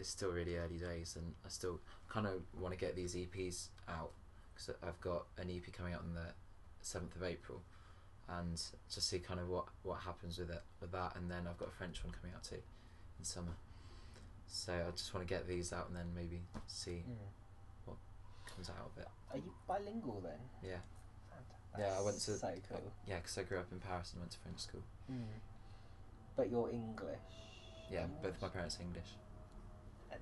[0.02, 3.68] it's still really early days, and I still kind of want to get these EPs
[3.88, 4.12] out
[4.54, 6.34] because I've got an EP coming out on the
[6.82, 7.62] seventh of April,
[8.28, 8.60] and
[8.94, 11.70] just see kind of what what happens with it with that, and then I've got
[11.70, 12.58] a French one coming out too
[13.20, 13.54] in summer.
[14.48, 17.16] So I just want to get these out and then maybe see Mm.
[17.86, 17.98] what
[18.46, 19.08] comes out of it.
[19.32, 20.40] Are you bilingual then?
[20.62, 20.80] Yeah,
[21.30, 21.80] Fantastic.
[21.80, 21.98] yeah.
[21.98, 22.92] I went to so cool.
[23.08, 24.84] yeah because I grew up in Paris and went to French school.
[25.10, 25.24] Mm.
[26.36, 27.20] But you're English.
[27.90, 28.24] Yeah, English?
[28.24, 29.16] both my parents are English.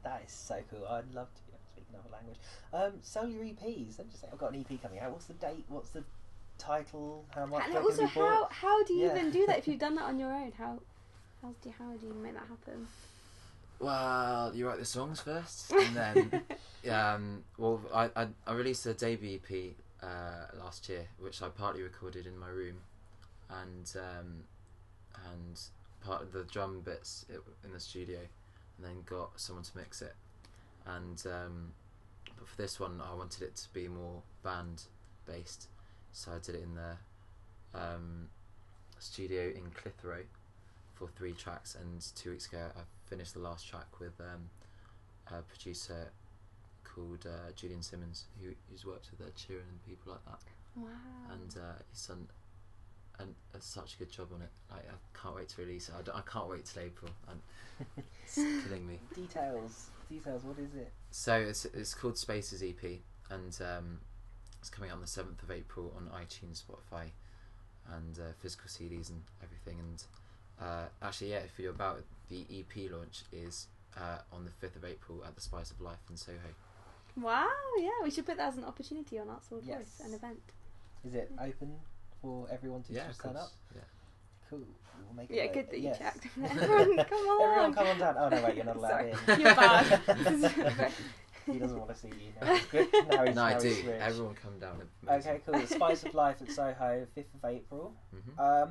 [0.03, 0.85] That is so cool.
[0.87, 2.37] I'd love to be able to speak another language.
[2.73, 3.99] Um, sell your EPs.
[3.99, 5.11] I'm just saying, I've got an EP coming out.
[5.11, 5.65] What's the date?
[5.67, 6.03] What's the
[6.57, 7.25] title?
[7.35, 7.63] How much?
[7.65, 9.17] And they're also, be how how do you Yeah.
[9.17, 10.51] even do that if you've done that on your own?
[10.57, 10.79] How
[11.41, 12.87] how do how do you make that happen?
[13.79, 16.43] Well, you write the songs first, and then
[16.91, 19.73] um, well, I, I I released a debut EP
[20.03, 22.75] uh, last year, which I partly recorded in my room,
[23.49, 24.43] and um,
[25.33, 25.59] and
[26.01, 27.25] part of the drum bits
[27.63, 28.19] in the studio,
[28.79, 30.15] and then got someone to mix it,
[30.85, 31.73] and um,
[32.37, 34.83] but for this one, I wanted it to be more band
[35.25, 35.67] based,
[36.13, 36.97] so I did it in the
[37.79, 38.29] um,
[38.99, 40.23] studio in Clitheroe
[40.95, 44.49] for three tracks, and two weeks ago I finished the last track with um,
[45.27, 46.11] a producer
[46.83, 50.39] called uh, Julian Simmons, who, who's worked with Ed Sheeran and people like that,
[50.75, 50.89] Wow.
[51.33, 52.27] and uh, he's done
[53.19, 54.49] an, a, such a good job on it.
[54.71, 55.95] Like, I can't wait to release it.
[55.95, 57.39] I, I can't wait till April, and
[58.25, 58.99] it's killing me.
[59.15, 59.87] Details.
[60.09, 60.43] Details.
[60.43, 60.91] What is it?
[61.11, 63.99] So it's it's called Spaces EP, and um,
[64.59, 67.09] it's coming out on the seventh of April on iTunes, Spotify,
[67.95, 69.79] and uh, physical CDs and everything.
[69.79, 70.03] And
[70.61, 74.75] uh, actually, yeah, if you're about it, the EP launch is uh, on the fifth
[74.75, 76.37] of April at the Spice of Life in Soho.
[77.15, 77.47] Wow.
[77.79, 79.77] Yeah, we should put that as an opportunity on Arts Award Yes.
[79.77, 80.39] Voice, an event.
[81.05, 81.73] Is it open
[82.21, 83.49] for everyone to yeah, just of turn up?
[83.75, 83.81] Yeah.
[84.49, 84.59] Cool.
[85.05, 85.97] We'll make Yeah, it good that you yes.
[85.97, 86.27] checked.
[86.43, 87.49] Everyone, come on.
[87.51, 88.15] Everyone, come on down.
[88.17, 89.11] Oh no, wait, you're not allowed Sorry.
[89.11, 89.17] in.
[89.41, 90.01] You're bad.
[90.07, 90.91] This is very-
[91.45, 92.53] he doesn't want to see you now.
[92.53, 92.87] He's good.
[93.09, 93.67] Now he's, No, I do.
[93.69, 93.85] he's.
[93.87, 94.81] Everyone come down.
[95.07, 95.65] Okay, cool.
[95.65, 97.93] Spice of Life at Soho, fifth of April.
[98.11, 98.69] hmm Um,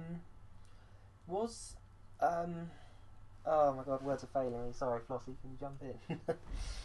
[1.27, 1.75] was
[2.21, 2.71] um,
[3.47, 4.73] oh my god, words are failing me.
[4.73, 6.21] Sorry, Flossie, can you jump in?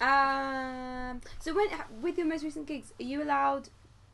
[0.02, 1.22] Um.
[1.40, 1.68] So when
[2.02, 3.70] with your most recent gigs, are you allowed?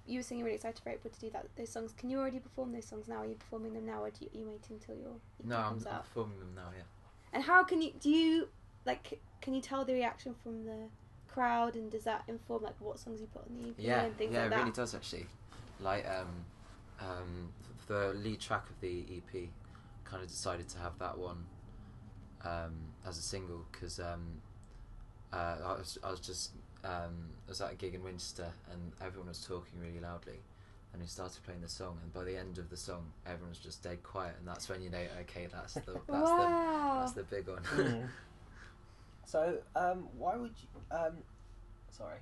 [0.10, 1.46] You were saying you're really excited for April to do that.
[1.56, 1.94] Those songs.
[1.98, 3.18] Can you already perform those songs now?
[3.18, 5.76] Are you performing them now, or do you, are you waiting until your No, I'm,
[5.90, 6.70] I'm performing them now.
[6.76, 6.84] Yeah.
[7.32, 8.48] And how can you do you
[8.86, 9.20] like?
[9.42, 10.90] Can you tell the reaction from the
[11.28, 14.18] crowd, and does that inform like what songs you put on the EP Yeah, and
[14.18, 14.56] things yeah, like that?
[14.56, 15.28] Yeah, it really does actually.
[15.80, 16.46] Like um,
[17.00, 17.50] um,
[17.88, 19.50] the lead track of the EP,
[20.04, 21.46] kind of decided to have that one
[22.44, 22.74] um,
[23.08, 24.42] as a single because um,
[25.32, 26.52] uh, I was I was just
[26.84, 30.40] um, I was at a gig in Winchester and everyone was talking really loudly.
[30.92, 33.60] And we started playing the song, and by the end of the song, everyone was
[33.60, 37.24] just dead quiet, and that's when you know, okay, that's the that's the that's the
[37.24, 37.62] big one.
[37.76, 38.10] Mm.
[39.30, 40.98] So, um, why would you?
[40.98, 41.18] Um,
[41.92, 42.18] sorry.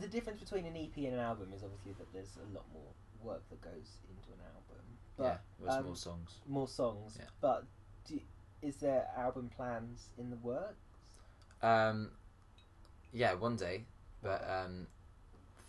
[0.00, 2.88] The difference between an EP and an album is obviously that there's a lot more
[3.22, 4.84] work that goes into an album.
[5.18, 6.30] But yeah, there's um, more songs.
[6.48, 7.16] more songs.
[7.18, 7.26] Yeah.
[7.42, 7.64] But
[8.08, 8.18] do,
[8.62, 10.76] is there album plans in the works?
[11.62, 12.12] Um,
[13.12, 13.84] yeah, one day,
[14.22, 14.86] but um,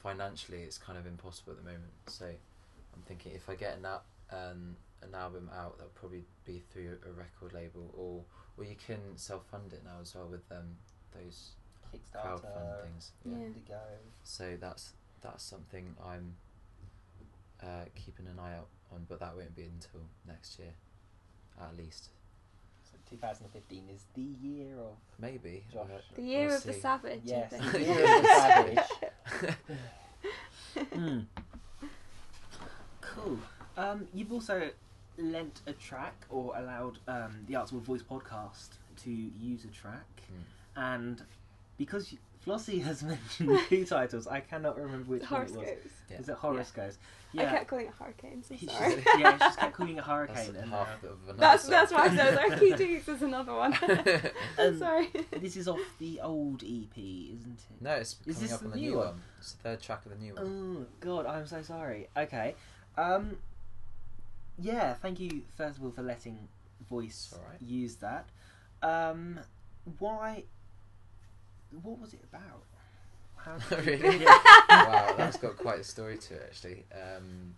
[0.01, 1.91] financially it's kind of impossible at the moment.
[2.07, 6.61] So I'm thinking if I get an al- um, an album out, that'll probably be
[6.71, 8.23] through a record label, or
[8.57, 10.75] or you can self fund it now as well with um,
[11.13, 11.51] those
[11.93, 13.11] Kickstarter, crowdfund things.
[13.25, 13.33] Yeah.
[13.33, 13.97] Indiegogo.
[14.23, 16.35] So that's that's something I'm
[17.61, 20.73] uh, keeping an eye out on, but that won't be until next year,
[21.61, 22.09] at least.
[23.09, 25.63] So 2015 is the year of Maybe.
[25.73, 25.87] Josh.
[25.93, 27.21] uh, the year we'll of the savage.
[27.23, 28.27] Yes, the year of the
[29.27, 29.57] savage.
[30.93, 31.19] Hmm.
[33.01, 33.39] Cool.
[33.75, 34.69] Um, you've also
[35.17, 38.69] lent a track or allowed um, the Arts Award Voice podcast
[39.03, 40.81] to use a track, Hmm.
[40.81, 41.21] and
[41.79, 42.13] because
[42.45, 45.67] Flossie has mentioned two titles, I cannot remember which one it was.
[46.11, 46.17] Yeah.
[46.19, 46.97] Is it horoscopes?
[47.37, 47.49] I Yeah.
[47.51, 48.47] kept calling it hurricanes.
[48.51, 48.91] I'm sorry.
[48.93, 50.55] she's- yeah, she just kept calling it That's hurricane.
[50.55, 51.71] and, uh, half of another That's song.
[51.71, 53.73] that's why I said like key Dukes is another one.
[54.59, 55.09] Um, sorry.
[55.39, 57.81] this is off the old EP, isn't it?
[57.81, 59.07] No, it's Is coming this up on the new new one?
[59.07, 59.21] one?
[59.39, 60.45] It's the third track of the new one.
[60.81, 62.07] Oh God, I'm so sorry.
[62.17, 62.55] Okay,
[62.97, 63.37] um,
[64.57, 66.47] yeah, thank you first of all for letting
[66.89, 67.61] voice It's all right.
[67.61, 68.25] use that.
[68.81, 69.39] Um,
[69.99, 70.45] why?
[71.83, 72.63] What was it about?
[73.35, 74.25] How Really?
[74.25, 76.83] Wow, that's got quite a story to it actually.
[76.93, 77.55] Um,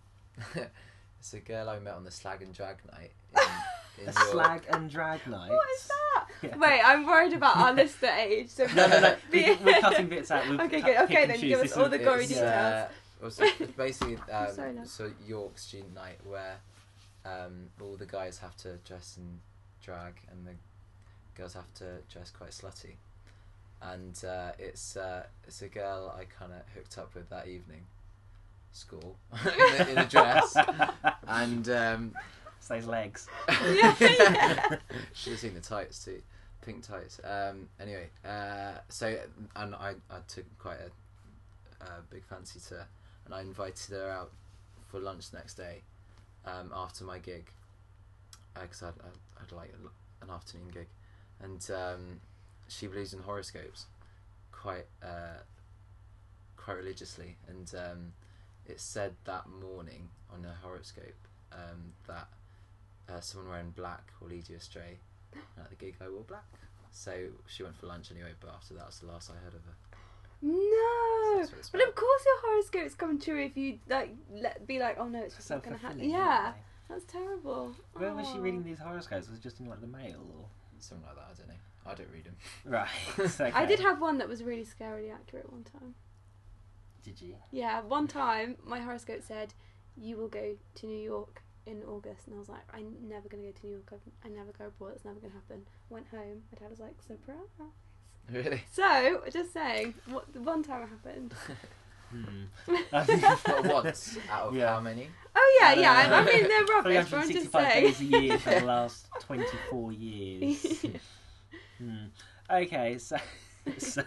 [1.18, 3.12] it's a girl I met on the Slag and Drag night.
[3.34, 4.26] In, in A York.
[4.30, 5.50] slag and drag night.
[5.50, 6.26] What is that?
[6.42, 6.56] Yeah.
[6.56, 8.48] Wait, I'm worried about our listener age.
[8.48, 9.16] So No, no, no.
[9.30, 10.48] Be- we- We're cutting bits out.
[10.48, 10.96] We'll Okay, good.
[11.02, 12.48] Okay, then give us all the gory It's, details.
[12.48, 12.88] Uh,
[13.22, 16.56] also, it's basically um, sorry, so York student night where
[17.24, 19.40] um, all the guys have to dress in
[19.84, 20.52] drag and the
[21.36, 22.94] girls have to dress quite slutty.
[23.90, 27.84] And uh, it's uh, it's a girl I kind of hooked up with that evening,
[28.72, 30.56] school, in, a, in a dress,
[31.26, 32.14] and um,
[32.58, 33.26] It's those legs.
[33.50, 34.76] Yeah, yeah.
[35.12, 36.22] should have seen the tights too,
[36.64, 37.20] pink tights.
[37.24, 39.16] Um, anyway, uh, so
[39.56, 42.86] and I, I took quite a, a big fancy to her,
[43.24, 44.30] and I invited her out
[44.86, 45.82] for lunch the next day,
[46.46, 47.50] um, after my gig,
[48.54, 49.74] because I'd, I'd, I'd like
[50.22, 50.86] an afternoon gig,
[51.42, 52.20] and um,
[52.78, 53.86] she believes in horoscopes,
[54.50, 55.40] quite uh,
[56.56, 58.12] quite religiously, and um,
[58.66, 62.28] it said that morning on her horoscope um, that
[63.08, 64.98] uh, someone wearing black will lead you astray.
[65.56, 66.44] And at the gig, I wore black.
[66.90, 69.64] So she went for lunch anyway, but after that was the last I heard of
[69.64, 69.76] her.
[70.42, 74.66] No, That's what it's but of course your horoscopes come true if you like let,
[74.66, 76.08] be like, oh no, it's just not gonna happen.
[76.08, 76.52] Yeah,
[76.88, 77.74] that's terrible.
[77.94, 78.00] they?
[78.00, 79.28] Where was she reading these horoscopes?
[79.28, 80.44] Was it just in like the mail or?
[80.78, 81.54] Something like that, I don't know.
[81.86, 82.36] I don't read them.
[82.64, 82.88] Right.
[83.18, 83.52] okay.
[83.52, 85.94] I did have one that was really scarily accurate one time.
[87.02, 87.34] Did you?
[87.50, 89.54] Yeah, one time my horoscope said
[89.96, 93.42] you will go to New York in August, and I was like, I'm never gonna
[93.44, 93.92] go to New York.
[93.92, 94.92] I, I never go abroad.
[94.94, 95.62] It's never gonna happen.
[95.90, 96.42] Went home.
[96.52, 97.36] My dad was like, surprise.
[98.30, 98.62] Really?
[98.70, 101.34] So, just saying, what the one time it happened.
[102.10, 102.44] Hmm.
[102.90, 104.74] But once out of Yeah.
[104.74, 105.08] how many?
[105.34, 105.92] Oh yeah, yeah.
[105.92, 107.84] I, I mean, they're rubbish, but I'm just 365 saying.
[107.84, 110.84] days a year for the last 24 years.
[111.78, 112.06] Hmm.
[112.50, 113.16] Okay, so
[113.78, 114.02] so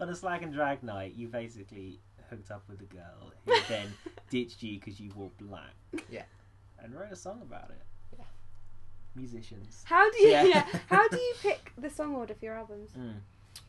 [0.00, 1.98] on a slag and drag night, you basically
[2.30, 3.92] hooked up with a girl who then
[4.30, 5.74] ditched you because you wore black.
[6.10, 6.24] Yeah.
[6.78, 7.82] And wrote a song about it.
[8.18, 8.24] Yeah.
[9.14, 9.82] Musicians.
[9.84, 10.30] How do you?
[10.30, 10.44] Yeah.
[10.44, 10.66] Yeah.
[10.88, 12.90] How do you pick the song order for your albums?
[12.98, 13.14] Mm.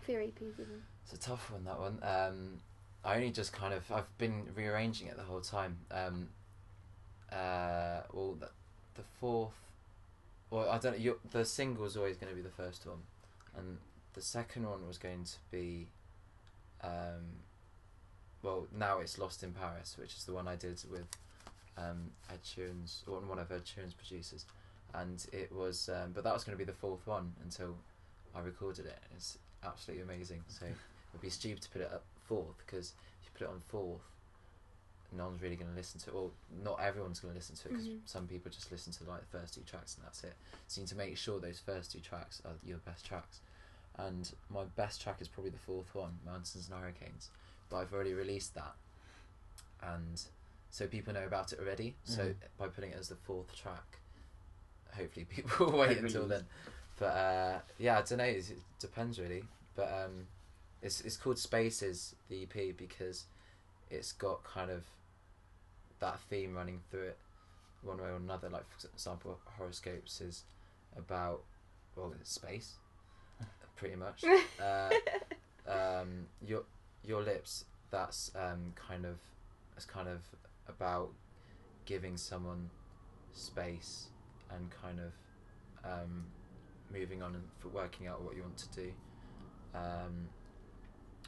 [0.02, 0.82] For your EPs, even.
[1.04, 2.00] It's a tough one, that one.
[2.04, 2.60] Um,
[3.06, 5.78] I only just kind of I've been rearranging it the whole time.
[5.92, 6.30] Um,
[7.32, 8.50] uh, well, the,
[8.96, 9.54] the fourth,
[10.50, 11.04] well, I don't know.
[11.04, 13.00] You, the single's always going to be the first one,
[13.58, 13.78] and
[14.13, 15.88] the second one was going to be,
[16.84, 17.41] um,
[18.43, 21.08] well, now it's Lost in Paris, which is the one I did with
[21.78, 24.46] um, Ed Sheeran's, or one of Ed Sheeran's producers,
[24.93, 27.76] and it was, um, but that was going to be the fourth one until
[28.36, 28.98] I recorded it.
[29.15, 30.43] It's absolutely amazing.
[30.48, 30.65] So
[31.12, 34.02] it'd be stupid to put it up fourth because if you put it on fourth,
[35.15, 36.13] no one's really going to listen to it.
[36.13, 36.32] Well,
[36.63, 38.00] not everyone's going to listen to it because Mhm.
[38.06, 40.34] some people just listen to like the first two tracks and that's it.
[40.67, 43.39] So you need to make sure those first two tracks are your best tracks.
[43.98, 47.30] And my best track is probably the fourth one, Mountains and Hurricanes.
[47.70, 48.76] But I've already released that,
[49.82, 50.22] and
[50.70, 51.96] so people know about it already.
[52.04, 52.36] So Mhm.
[52.58, 54.00] by putting it as the fourth track,
[54.96, 56.46] hopefully people will wait until then.
[56.98, 58.24] But uh, yeah, I don't know.
[58.24, 59.44] It depends really.
[59.76, 60.28] But um,
[60.82, 63.26] it's it's called Spaces the EP because
[63.90, 64.84] it's got kind of
[66.00, 67.18] that theme running through it,
[67.82, 68.50] one way or another.
[68.50, 70.44] Like for example, horoscopes is
[70.96, 71.44] about
[71.96, 72.76] well, it's space,
[73.78, 74.24] pretty much.
[74.62, 74.90] uh,
[75.72, 76.63] um, your
[77.04, 77.66] your lips.
[77.90, 79.16] That's um, kind of
[79.78, 80.20] it's kind of
[80.68, 81.10] about
[81.86, 82.70] giving someone
[83.34, 84.08] space
[84.54, 86.26] and kind of um,
[86.92, 88.92] moving on and for working out what you want to do.
[89.74, 90.30] Um,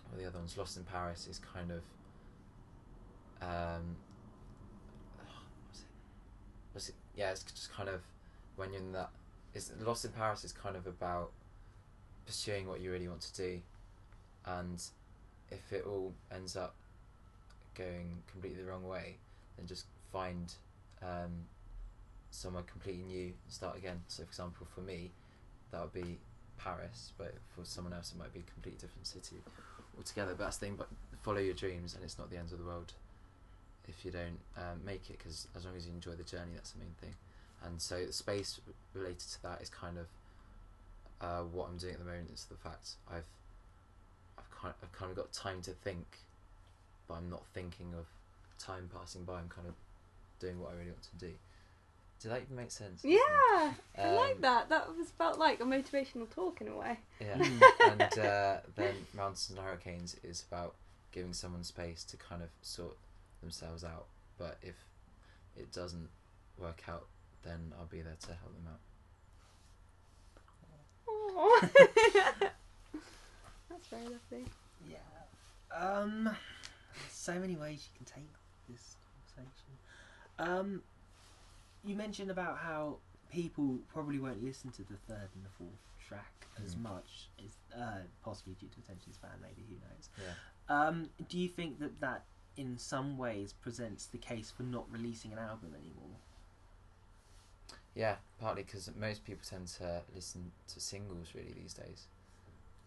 [0.10, 1.82] well, the other one's Lost in Paris is kind of
[3.42, 3.96] um,
[5.72, 5.80] it?
[6.74, 6.96] What's it?
[7.16, 8.02] Yeah, it's just kind of
[8.56, 9.12] when you're in that.
[9.54, 11.32] Is Lost in Paris is kind of about
[12.26, 13.62] pursuing what you really want to do,
[14.46, 14.84] and
[15.52, 16.76] if it all ends up
[17.76, 19.16] going completely the wrong way,
[19.58, 20.54] then just find
[21.02, 21.46] um,
[22.32, 24.02] somewhere completely new and start again.
[24.08, 25.12] So, for example, for me,
[25.72, 26.18] that would be
[26.58, 29.38] Paris, but for someone else, it might be a completely different city
[29.98, 30.34] altogether.
[30.38, 30.90] But that's the thing, but
[31.24, 32.94] follow your dreams, and it's not the end of the world
[33.88, 36.72] if you don't um, make it, because as long as you enjoy the journey, that's
[36.72, 37.16] the main thing.
[37.66, 38.60] And so, the space
[38.94, 40.06] related to that is kind of
[41.22, 42.30] uh, what I'm doing at the moment.
[42.34, 43.24] Is the fact I've
[44.38, 46.18] I've kind I've kind of got time to think,
[47.08, 48.06] but I'm not thinking of
[48.58, 49.40] time passing by.
[49.40, 49.74] I'm kind of
[50.40, 51.32] doing what I really want to do.
[52.22, 53.02] Did that even make sense?
[53.04, 53.18] Yeah,
[53.98, 54.68] I like Um, that.
[54.70, 57.00] That was felt like a motivational talk in a way.
[57.22, 57.92] Yeah, Mm.
[57.92, 60.76] and uh, then Mountains and Hurricanes is about
[61.14, 62.98] giving someone space to kind of sort
[63.42, 64.08] themselves out.
[64.38, 64.76] But if
[65.58, 66.10] it doesn't
[66.58, 67.06] work out
[67.44, 68.80] then I'll be there to help them out.
[71.40, 71.62] Aw.
[73.70, 74.46] That's very lovely.
[74.90, 74.98] Yeah.
[75.76, 76.30] Um,
[77.10, 78.30] so many ways you can take
[78.70, 78.96] this
[79.36, 79.72] conversation.
[80.38, 80.82] Um,
[81.86, 82.98] you mentioned about how
[83.32, 86.34] people probably won't listen to the third and the fourth track
[86.66, 86.82] as Mm.
[86.82, 90.10] much as uh, possibly due to attention span, maybe who knows.
[90.18, 90.34] Yeah.
[90.88, 92.26] Um, do you think that that
[92.58, 96.18] in some ways presents the case for not releasing an album anymore?
[97.96, 102.06] Yeah, partly because most people tend to listen to singles really these days.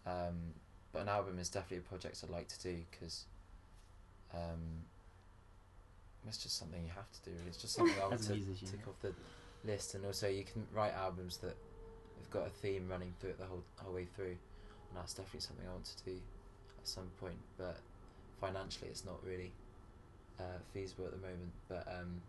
[0.05, 0.53] Um,
[0.91, 3.25] but an album is definitely a project I'd like to do because
[4.33, 4.85] um,
[6.27, 7.31] it's just something you have to do.
[7.31, 7.47] Really.
[7.47, 8.89] It's just something I want to musician, tick yeah.
[8.89, 9.13] off the
[9.69, 11.55] list, and also you can write albums that
[12.19, 14.37] have got a theme running through it the whole whole way through,
[14.89, 16.17] and that's definitely something I want to do
[16.79, 17.39] at some point.
[17.57, 17.77] But
[18.39, 19.51] financially, it's not really
[20.39, 21.51] uh, feasible at the moment.
[21.67, 22.21] But um,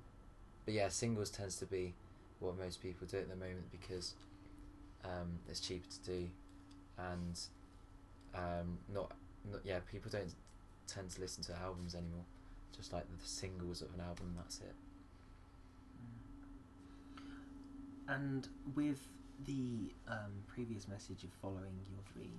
[0.65, 1.95] but yeah, singles tends to be
[2.40, 4.14] what most people do at the moment because
[5.05, 6.29] um, it's cheaper to do,
[6.99, 7.38] and
[8.35, 9.12] um, not,
[9.51, 10.35] not yeah people don't
[10.87, 12.25] tend to listen to albums anymore.
[12.77, 14.75] Just like the singles of an album, that's it.
[18.09, 19.01] And with
[19.47, 22.31] the um, previous message of following your dreams,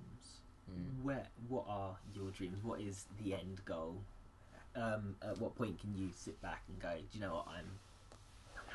[0.66, 1.04] Mm.
[1.04, 2.64] where what are your dreams?
[2.64, 4.02] What is the end goal?
[4.76, 7.48] Um, at what point can you sit back and go, do you know what?
[7.48, 7.68] I'm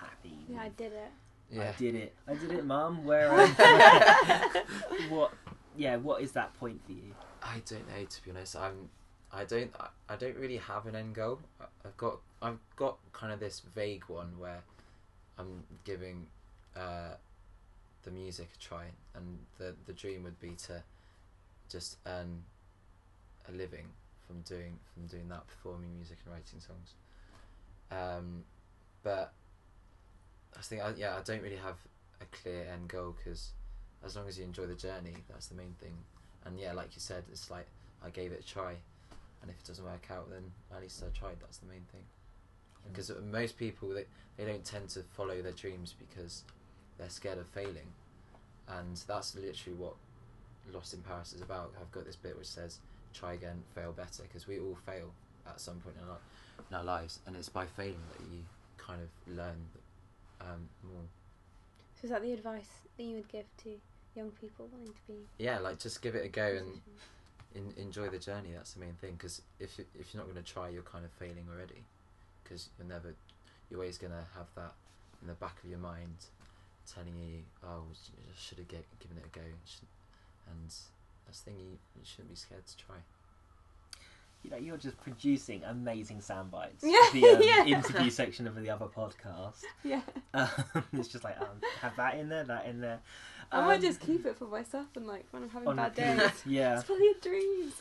[0.01, 0.37] happy.
[0.49, 1.11] Yeah, I did it.
[1.51, 1.73] Yeah.
[1.77, 2.15] I did it.
[2.29, 3.05] I did it, Mum.
[3.05, 3.29] Where?
[5.09, 5.33] What?
[5.77, 5.97] Yeah.
[5.97, 7.15] What is that point for you?
[7.43, 8.57] I don't know to be honest.
[8.57, 8.89] I'm
[9.33, 11.41] I don't I, I don't really have an end goal.
[11.61, 14.63] I- I've got I've got kind of this vague one where
[15.39, 16.27] I'm giving
[16.77, 17.15] uh,
[18.03, 18.85] the music a try,
[19.15, 20.83] and the the dream would be to
[21.69, 22.43] just earn
[23.49, 23.87] a living
[24.27, 26.95] from doing from doing that, performing music and writing songs.
[27.91, 28.45] Um,
[29.03, 29.33] but
[30.57, 31.77] I think I, yeah, I don't really have
[32.21, 33.51] a clear end goal because
[34.05, 35.95] as long as you enjoy the journey, that's the main thing.
[36.45, 37.67] And yeah, like you said, it's like
[38.05, 38.73] I gave it a try,
[39.43, 40.43] and if it doesn't work out, then
[40.75, 41.37] at least I tried.
[41.41, 42.03] That's the main thing.
[42.91, 46.45] Because most people they they don't tend to follow their dreams because
[46.99, 47.93] they're scared of failing,
[48.69, 49.95] and that's literally what
[50.73, 51.73] Lost in Paris is about.
[51.81, 52.79] I've got this bit which says
[53.13, 55.13] try again, fail better, because we all fail
[55.47, 56.19] at some point in our,
[56.71, 58.39] in our lives, and it's by failing that you
[58.79, 59.57] kind of learn
[60.41, 61.03] um, more.
[62.01, 63.71] So is that the advice that you would give to
[64.15, 65.19] young people wanting to be?
[65.39, 66.81] Yeah, like just give it a go and
[67.55, 68.51] in, enjoy the journey.
[68.55, 69.15] That's the main thing.
[69.17, 71.85] Because if you, if you're not going to try, you're kind of failing already.
[72.43, 73.15] Because you're never,
[73.71, 74.75] you're always going to have that
[75.23, 76.27] in the back of your mind,
[76.93, 80.71] telling you, "Oh, you should have given it a go." And
[81.27, 81.61] that's the thing.
[81.61, 82.97] You, you shouldn't be scared to try.
[84.43, 86.83] You know, you're just producing amazing sound bites.
[86.83, 87.65] Yeah, for The um, yeah.
[87.77, 89.63] interview section of the other podcast.
[89.85, 90.01] Yeah,
[90.33, 90.49] Um,
[90.95, 91.49] it's just like um,
[91.81, 93.01] have that in there, that in there.
[93.53, 96.19] I might Um, just keep it for myself and like when I'm having bad repeat.
[96.23, 96.31] days.
[96.47, 96.75] Yeah.
[96.79, 97.75] It's for your dreams.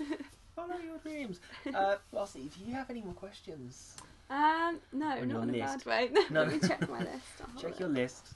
[0.55, 1.39] Follow your dreams.
[1.73, 3.95] Uh, Flossie, do you have any more questions?
[4.29, 6.09] um, no, On not in a bad way.
[6.29, 6.43] No.
[6.43, 7.11] Let me check my list.
[7.41, 7.79] I'll hold Check it.
[7.79, 8.27] your list.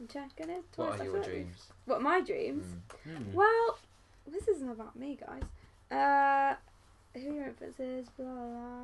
[0.00, 0.64] I'm checking it.
[0.76, 1.56] What twice, are your like- dreams?
[1.84, 2.64] What my dreams?
[3.06, 3.16] Mm.
[3.16, 3.32] Hmm.
[3.34, 3.78] Well,
[4.30, 5.42] this isn't about me, guys.
[5.90, 6.56] Uh,
[7.14, 8.08] who your influences?
[8.16, 8.44] Blah blah.
[8.44, 8.82] blah.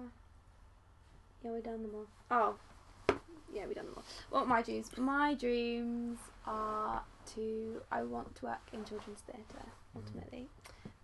[1.45, 2.07] Yeah, we done them all.
[2.31, 3.17] Oh,
[3.53, 4.05] yeah, we done them all.
[4.31, 4.91] What are my dreams?
[4.97, 7.03] My dreams are
[7.35, 7.81] to.
[7.93, 10.49] I want to work in children's theatre ultimately,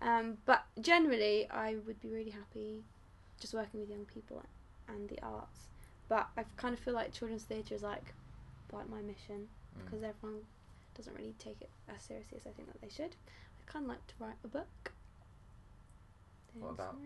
[0.01, 2.83] um, but generally I would be really happy
[3.41, 4.43] just working with young people
[4.89, 5.69] and the arts.
[6.09, 8.15] But I kind of feel like children's theatre is like
[8.73, 9.85] like my mission Mm.
[9.87, 10.41] because everyone
[10.95, 13.17] doesn't really take it as seriously as I think that they should.
[13.59, 14.92] I kind of like to write a book.
[16.59, 16.97] What about?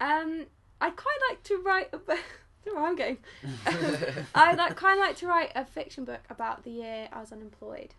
[0.00, 0.46] Um,
[0.80, 2.18] I'd quite like to write a book.
[2.64, 3.18] where I'm going.
[4.34, 7.32] I like kind of like to write a fiction book about the year I was
[7.32, 7.94] unemployed.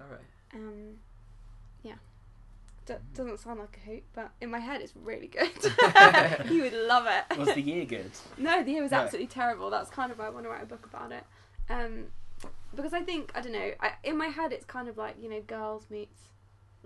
[0.00, 0.20] All right.
[0.54, 0.94] Um,
[1.82, 1.94] yeah.
[2.86, 5.50] D- doesn't sound like a hoot, but in my head it's really good.
[6.50, 7.38] you would love it.
[7.38, 8.10] Was the year good?
[8.38, 8.98] No, the year was No.
[9.00, 9.68] absolutely terrible.
[9.70, 11.24] That's kind of why I want to write a book about it.
[11.68, 12.06] Um,
[12.74, 13.70] because I think I don't know.
[13.80, 16.18] I, in my head, it's kind of like you know, girls meets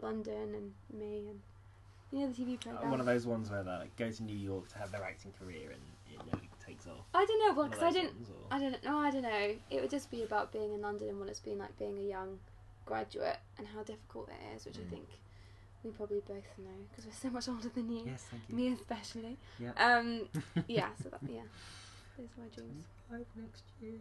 [0.03, 1.41] London and me, and
[2.15, 2.87] you know the TV program.
[2.87, 5.03] Uh, One of those ones where they like, go to New York to have their
[5.03, 5.81] acting career and
[6.13, 7.05] it never takes off.
[7.13, 7.55] I don't know.
[7.61, 8.15] Well, because I didn't.
[8.15, 8.99] ones, or- I don't know.
[8.99, 9.55] I don't know.
[9.71, 12.03] It would just be about being in London and what it's been like being a
[12.03, 12.39] young
[12.87, 14.87] graduate and how difficult it is, which Mm.
[14.87, 15.09] I think
[15.83, 18.05] we probably both know because we're so much older than you.
[18.07, 18.55] Yes, thank you.
[18.55, 19.37] Me especially.
[19.59, 19.73] Yeah.
[19.77, 20.29] Um.
[20.69, 20.89] yeah.
[21.03, 21.21] So that.
[21.29, 21.41] Yeah.
[22.17, 22.85] Those are my dreams.
[23.09, 23.99] 25 next year.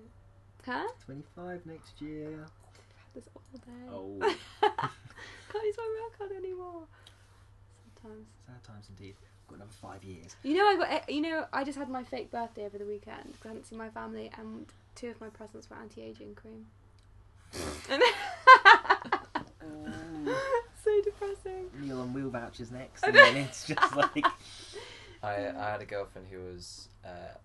[0.66, 0.88] Huh?
[1.05, 2.28] 25 next year.
[2.28, 3.89] I've had This all day.
[3.91, 4.36] Oh,
[5.51, 6.84] Can't use my work card anymore.
[8.04, 8.28] Sometimes.
[8.45, 9.16] sad times indeed.
[9.43, 10.36] I've Got another five years.
[10.43, 11.10] You know, I got.
[11.10, 13.78] You know, I just had my fake birthday over the weekend because I hadn't seen
[13.78, 16.68] my family, and two of my presents were anti-aging cream.
[17.89, 18.01] And
[20.84, 21.70] so depressing.
[21.76, 24.26] Meal on wheel vouchers next, I and then it's just like
[25.22, 27.38] I I had a girlfriend who was uh,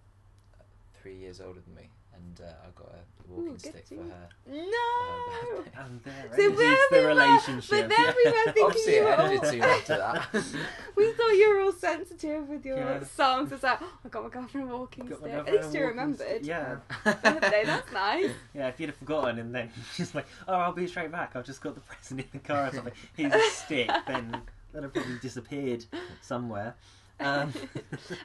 [1.00, 4.28] three years older than me, and uh, I got a walking good stick for her.
[4.48, 5.64] No.
[5.84, 7.70] and there So ends where the we were- relationship.
[7.70, 10.28] but then we were thinking Obviously, you it were ended all- soon after that.
[10.96, 13.04] We thought you were all sensitive with your Yeah.
[13.04, 13.52] songs.
[13.52, 15.32] It's like, oh, I got my girlfriend a walking Got stick.
[15.32, 16.20] At least you remembered.
[16.26, 16.76] stick, yeah.
[17.04, 18.30] Birthday, that's nice.
[18.54, 21.36] Yeah, if you'd have forgotten and then just like, oh, I'll be straight back.
[21.36, 22.92] I've just got the present in the car or something.
[23.16, 23.90] Here's a stick.
[24.06, 24.42] Then
[24.72, 25.84] that have probably disappeared
[26.20, 26.74] somewhere.
[27.20, 27.52] Um,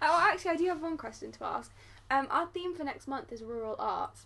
[0.04, 1.72] oh, actually, I do have one question to ask.
[2.12, 4.26] Um, our theme for next month is rural arts.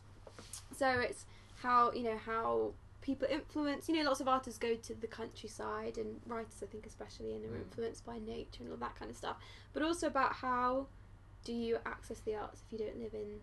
[0.75, 1.25] So it's
[1.61, 3.87] how you know how people influence.
[3.87, 7.45] You know, lots of artists go to the countryside, and writers, I think, especially, and
[7.45, 7.61] are Mm.
[7.63, 9.37] influenced by nature and all that kind of stuff.
[9.73, 10.87] But also about how
[11.43, 13.41] do you access the arts if you don't live in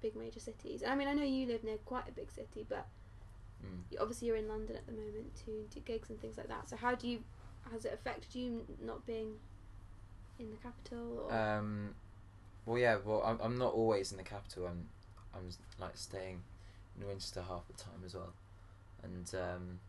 [0.00, 0.82] big major cities?
[0.82, 2.88] And I mean, I know you live near quite a big city, but
[3.62, 3.84] Mm.
[3.90, 6.68] you, obviously you're in London at the moment to do gigs and things like that.
[6.68, 7.22] So how do you?
[7.70, 9.38] Has it affected you not being
[10.38, 11.28] in the capital?
[11.30, 11.32] Or?
[11.34, 11.94] Um,
[12.66, 12.96] well, yeah.
[13.04, 14.66] Well, I'm, I'm not always in the capital.
[14.66, 14.88] I'm
[15.34, 15.48] I'm
[15.80, 16.42] like staying
[16.98, 18.32] in Winchester half the time as well,
[19.02, 19.80] and um,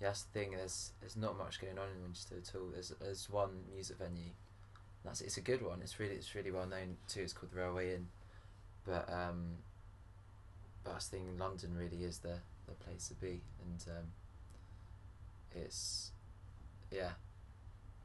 [0.00, 0.50] yeah, that's the thing.
[0.52, 2.68] There's there's not much going on in Winchester at all.
[2.72, 4.32] There's there's one music venue.
[5.04, 5.80] That's it's a good one.
[5.82, 7.20] It's really it's really well known too.
[7.20, 8.08] It's called the Railway Inn,
[8.84, 9.58] but um,
[10.84, 11.38] but that's the thing.
[11.38, 14.04] London really is the the place to be, and um,
[15.54, 16.10] it's
[16.90, 17.10] yeah.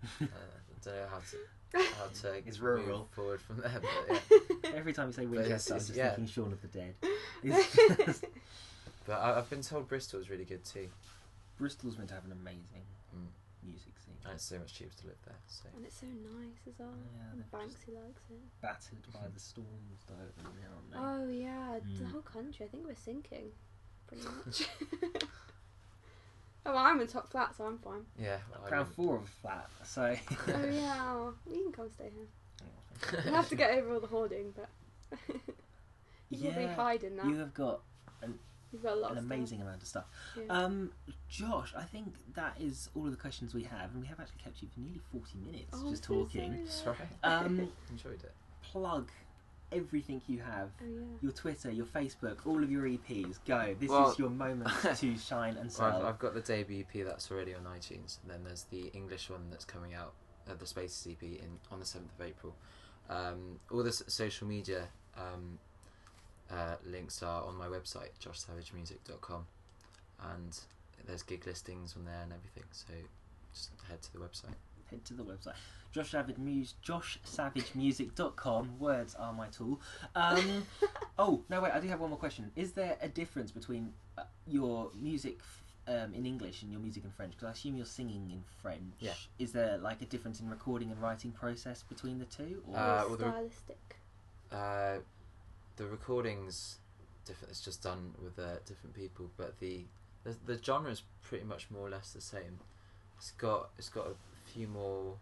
[0.21, 1.37] uh, I don't know how to
[1.73, 3.07] how to It's move rural.
[3.11, 3.81] forward from there.
[3.81, 4.21] But,
[4.63, 4.69] yeah.
[4.75, 6.09] every time you say But it's- Winchester, I'm it's- just yeah.
[6.15, 6.95] thinking Shaun of the Dead.
[9.07, 10.87] But I, I've been told Bristol is really good too.
[11.57, 13.27] Bristol's meant to have an amazing Mm.
[13.63, 14.15] music scene.
[14.23, 15.35] And it's so much cheaper to live there.
[15.47, 16.93] So and it's so nice as well.
[17.17, 18.61] Yeah, and Banksy likes it.
[18.61, 21.27] Battered by the storms, though, aren't?
[21.27, 22.11] Oh yeah, the Mm.
[22.11, 22.65] whole country.
[22.65, 23.51] I think we're sinking,
[24.07, 24.67] pretty much.
[26.65, 28.05] Oh, well, I'm in top flat, so I'm fine.
[28.19, 30.15] yeah, I Ground wouldn't- floor of a flat, so.
[30.47, 33.21] oh yeah, you can come stay here.
[33.25, 34.69] You'll have to get over all the hoarding, but
[36.29, 37.23] you will be Yeah, hiding now.
[37.27, 37.81] You have got
[38.73, 39.35] You've got a lot an of stuff.
[39.37, 40.05] amazing amount of stuff.
[40.37, 40.43] Yeah.
[40.47, 40.91] Um,
[41.27, 44.39] Josh, I think that is all of the questions we have, and we have actually
[44.41, 46.65] kept you for nearly 40 minutes Oh, just I'm so talking.
[46.67, 46.95] sorry.
[46.95, 47.07] Sorry.
[47.23, 48.31] Um, Enjoyed it.
[48.61, 49.09] plug
[49.71, 50.69] everything you have.
[50.81, 51.01] Oh yeah.
[51.21, 53.39] Your Twitter, your Facebook, all of your EPs.
[53.45, 53.75] Go.
[53.79, 56.05] This Well- is your moment to shine and Well, I've, sell.
[56.05, 59.49] I've got the debut EP that's already on iTunes, and then there's the English one
[59.49, 60.13] that's coming out,
[60.49, 62.55] uh, the Spaces EP, in on the seventh of April.
[63.09, 65.59] Um, all the s- social media um,
[66.49, 69.45] uh, links are on my website, joshsavagemusic.com,
[70.35, 70.59] and
[71.05, 72.63] there's gig listings on there and everything.
[72.71, 72.93] So
[73.53, 74.53] just head to the website.
[74.89, 75.55] Head to the website.
[75.91, 78.79] Josh Savage Muse, joshsavagemusic.com.
[78.79, 79.81] Words are my tool.
[80.15, 80.63] Um,
[81.19, 82.51] oh, no, wait, I do have one more question.
[82.55, 85.63] Is there a difference between uh, your music f-
[85.93, 87.31] um, in English and your music in French?
[87.33, 88.93] Because I assume you're singing in French.
[88.99, 89.13] Yeah.
[89.39, 92.63] Is there like a difference in recording and writing process between the two?
[92.71, 92.77] Or?
[92.77, 93.95] Uh, Or well, the- stylistic.
[94.51, 94.97] Uh,
[95.77, 96.77] the recordings
[97.25, 97.51] different.
[97.51, 99.85] It's just done with uh, different people, but the,
[100.25, 102.59] the the genre is pretty much more or less the same.
[103.17, 104.15] It's got it's got a
[104.51, 105.15] few more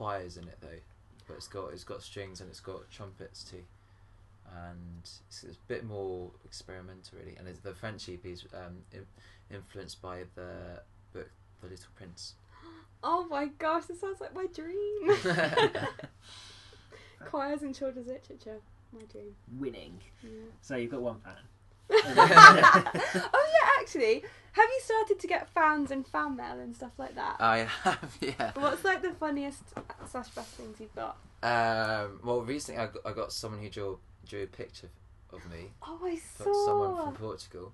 [0.00, 0.80] choirs in it though,
[1.28, 3.62] but it's got it's got strings and it's got trumpets too,
[4.50, 7.36] and it's, it's a bit more experimental really.
[7.36, 9.04] And it's, the French EP is um, in,
[9.54, 10.80] influenced by the
[11.12, 11.28] book
[11.60, 12.34] The Little Prince.
[13.02, 15.16] Oh my gosh, this sounds like my dream.
[17.24, 18.60] Choirs and children's literature,
[18.92, 19.34] my dream.
[19.58, 19.98] Winning.
[20.22, 20.28] Yeah.
[20.60, 21.32] So you've got one fan.
[21.92, 24.22] oh yeah, actually,
[24.52, 27.36] have you started to get fans and fan mail and stuff like that?
[27.40, 28.52] I have yeah.
[28.54, 29.62] What's like the funniest
[30.08, 31.16] slash best things you've got?
[31.42, 34.90] Um, well, recently I got, I got someone who drew drew a picture
[35.32, 35.70] of me.
[35.82, 36.66] Oh, I saw.
[36.66, 37.72] someone from Portugal.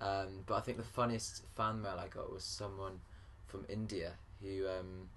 [0.00, 3.00] Um, but I think the funniest fan mail I got was someone
[3.46, 5.08] from India who um,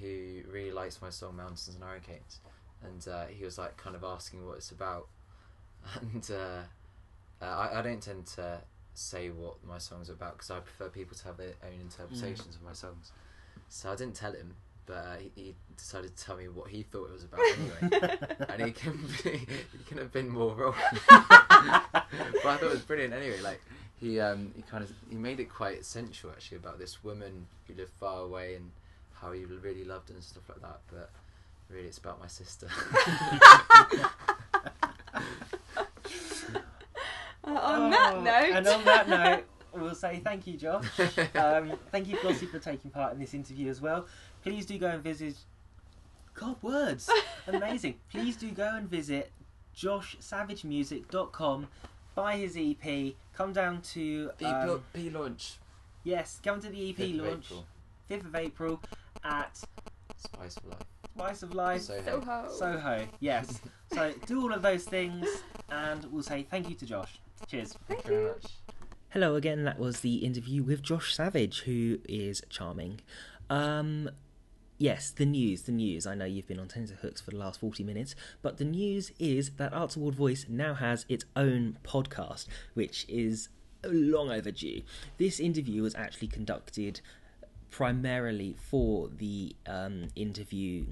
[0.00, 2.40] who really likes my song Mountains and Hurricanes,
[2.82, 5.08] and uh, he was like kind of asking what it's about,
[6.00, 6.62] and uh,
[7.42, 8.60] uh, I, I don't tend to
[8.94, 12.56] say what my songs are about because I prefer people to have their own interpretations
[12.56, 13.12] of my songs.
[13.68, 14.54] So I didn't tell him,
[14.86, 18.18] but uh, he, he decided to tell me what he thought it was about anyway.
[18.48, 20.74] and he can be, he can have been more wrong.
[21.08, 21.24] but
[21.92, 23.40] I thought it was brilliant anyway.
[23.40, 23.60] Like
[23.96, 27.74] he um he kind of he made it quite sensual actually about this woman who
[27.74, 28.70] lived far away and
[29.14, 30.80] how he really loved her and stuff like that.
[30.90, 31.10] But
[31.68, 32.68] really, it's about my sister.
[37.46, 38.50] Uh, on that Oh, note.
[38.56, 40.86] And on that note, we'll say thank you, Josh.
[41.34, 44.06] Um, thank you, Flossie, for taking part in this interview as well.
[44.42, 45.36] Please do go and visit.
[46.34, 47.08] God, words!
[47.46, 47.94] Amazing.
[48.10, 49.30] Please do go and visit
[49.76, 51.68] joshsavagemusic.com.
[52.14, 53.14] buy his EP.
[53.34, 55.58] Come down to P, um, P launch.
[56.04, 57.66] yes, come to the EP 5th launch April.
[58.08, 58.82] fifth of April
[59.24, 59.60] at
[60.16, 60.82] Spice for life.
[61.16, 62.02] Spice of Life Soho.
[62.20, 62.48] Soho.
[62.50, 63.06] Soho.
[63.20, 63.60] Yes.
[63.92, 65.26] so do all of those things,
[65.70, 67.18] and we'll say thank you to Josh.
[67.46, 67.76] Cheers.
[67.86, 68.46] Thank Thank you very much.
[69.10, 69.64] Hello again.
[69.64, 73.00] That was the interview with Josh Savage, who is charming.
[73.48, 74.10] Um,
[74.78, 76.06] yes, the news, the news.
[76.06, 79.50] I know you've been on tenterhooks for the last 40 minutes, but the news is
[79.52, 83.48] that Arts Award Voice now has its own podcast, which is
[83.84, 84.82] long overdue.
[85.18, 87.00] This interview was actually conducted
[87.70, 90.86] primarily for the um, interview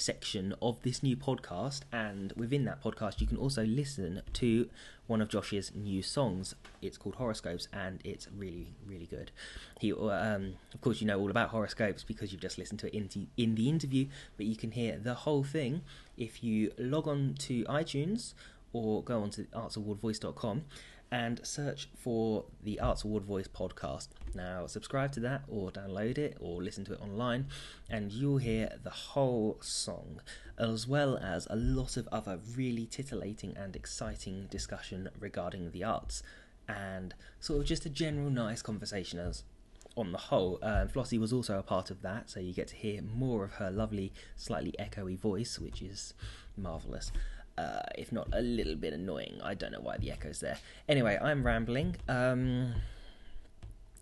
[0.00, 4.68] section of this new podcast and within that podcast you can also listen to
[5.06, 6.54] one of Josh's new songs.
[6.80, 9.32] It's called horoscopes and it's really really good.
[9.80, 12.94] He um, of course you know all about horoscopes because you've just listened to it
[12.94, 15.82] in in the interview but you can hear the whole thing
[16.16, 18.34] if you log on to iTunes
[18.72, 20.62] or go on to artsawardvoice.com
[21.12, 24.08] and search for the Arts Award Voice podcast.
[24.34, 27.46] Now, subscribe to that or download it or listen to it online,
[27.88, 30.20] and you'll hear the whole song,
[30.58, 36.22] as well as a lot of other really titillating and exciting discussion regarding the arts,
[36.68, 39.42] and sort of just a general nice conversation as
[39.96, 40.58] on the whole.
[40.62, 43.54] Um, Flossie was also a part of that, so you get to hear more of
[43.54, 46.14] her lovely, slightly echoey voice, which is
[46.56, 47.10] marvellous.
[47.60, 49.38] Uh, if not a little bit annoying.
[49.42, 50.58] I don't know why the echo's there.
[50.88, 51.96] Anyway, I'm rambling.
[52.08, 52.74] Um,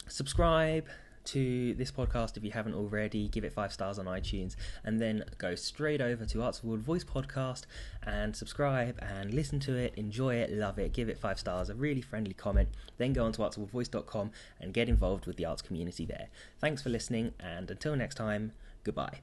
[0.06, 0.86] subscribe
[1.24, 3.28] to this podcast if you haven't already.
[3.28, 4.54] Give it five stars on iTunes,
[4.84, 7.62] and then go straight over to Arts Award Voice Podcast
[8.02, 9.94] and subscribe and listen to it.
[9.96, 10.92] Enjoy it, love it.
[10.92, 12.68] Give it five stars, a really friendly comment.
[12.96, 14.30] Then go on to artsawardvoice.com
[14.60, 16.28] and get involved with the arts community there.
[16.60, 18.52] Thanks for listening, and until next time,
[18.84, 19.18] goodbye.